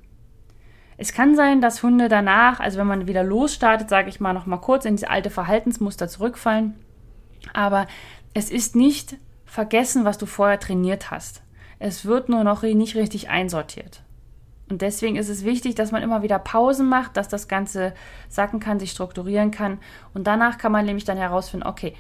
Es 0.98 1.14
kann 1.14 1.36
sein, 1.36 1.62
dass 1.62 1.82
Hunde 1.82 2.10
danach, 2.10 2.60
also 2.60 2.78
wenn 2.78 2.88
man 2.88 3.08
wieder 3.08 3.24
losstartet, 3.24 3.90
sage 3.90 4.10
ich 4.10 4.20
mal, 4.20 4.34
noch 4.34 4.46
mal 4.46 4.58
kurz 4.58 4.84
in 4.84 4.98
diese 4.98 5.10
alte 5.10 5.30
Verhaltensmuster 5.30 6.10
zurückfallen. 6.10 6.76
Aber 7.54 7.88
es 8.34 8.52
ist 8.52 8.76
nicht 8.76 9.16
vergessen, 9.46 10.04
was 10.04 10.18
du 10.18 10.26
vorher 10.26 10.60
trainiert 10.60 11.10
hast. 11.10 11.42
Es 11.80 12.06
wird 12.06 12.28
nur 12.28 12.44
noch 12.44 12.64
nicht 12.64 12.96
richtig 12.96 13.30
einsortiert. 13.30 14.02
Und 14.70 14.82
deswegen 14.82 15.16
ist 15.16 15.30
es 15.30 15.46
wichtig, 15.46 15.74
dass 15.76 15.92
man 15.92 16.04
immer 16.04 16.22
wieder 16.22 16.38
Pausen 16.38 16.90
macht, 16.90 17.18
dass 17.18 17.30
das 17.30 17.48
Ganze 17.48 17.94
sacken 18.28 18.60
kann, 18.60 18.80
sich 18.80 18.92
strukturieren 18.92 19.52
kann. 19.52 19.80
Und 20.14 20.28
danach 20.28 20.58
kann 20.58 20.74
man 20.74 20.86
nämlich 20.86 21.06
dann 21.06 21.18
herausfinden, 21.18 21.66
okay, 21.66 21.96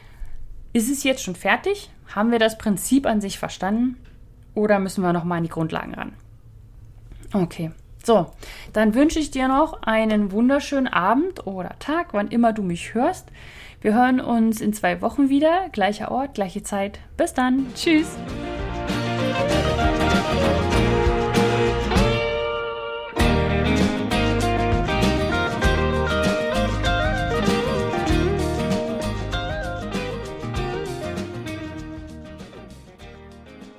ist 0.73 0.89
es 0.89 1.03
jetzt 1.03 1.23
schon 1.23 1.35
fertig? 1.35 1.89
Haben 2.13 2.31
wir 2.31 2.39
das 2.39 2.57
Prinzip 2.57 3.05
an 3.05 3.21
sich 3.21 3.39
verstanden? 3.39 3.97
Oder 4.55 4.79
müssen 4.79 5.03
wir 5.03 5.13
nochmal 5.13 5.37
an 5.37 5.43
die 5.43 5.49
Grundlagen 5.49 5.93
ran? 5.93 6.13
Okay. 7.33 7.71
So, 8.03 8.27
dann 8.73 8.95
wünsche 8.95 9.19
ich 9.19 9.29
dir 9.29 9.47
noch 9.47 9.83
einen 9.83 10.31
wunderschönen 10.31 10.87
Abend 10.87 11.45
oder 11.45 11.77
Tag, 11.79 12.13
wann 12.13 12.29
immer 12.29 12.53
du 12.53 12.63
mich 12.63 12.93
hörst. 12.93 13.27
Wir 13.81 13.93
hören 13.93 14.19
uns 14.19 14.61
in 14.61 14.73
zwei 14.73 15.01
Wochen 15.01 15.29
wieder. 15.29 15.69
Gleicher 15.71 16.11
Ort, 16.11 16.33
gleiche 16.33 16.63
Zeit. 16.63 16.99
Bis 17.17 17.33
dann. 17.33 17.67
Tschüss. 17.75 18.17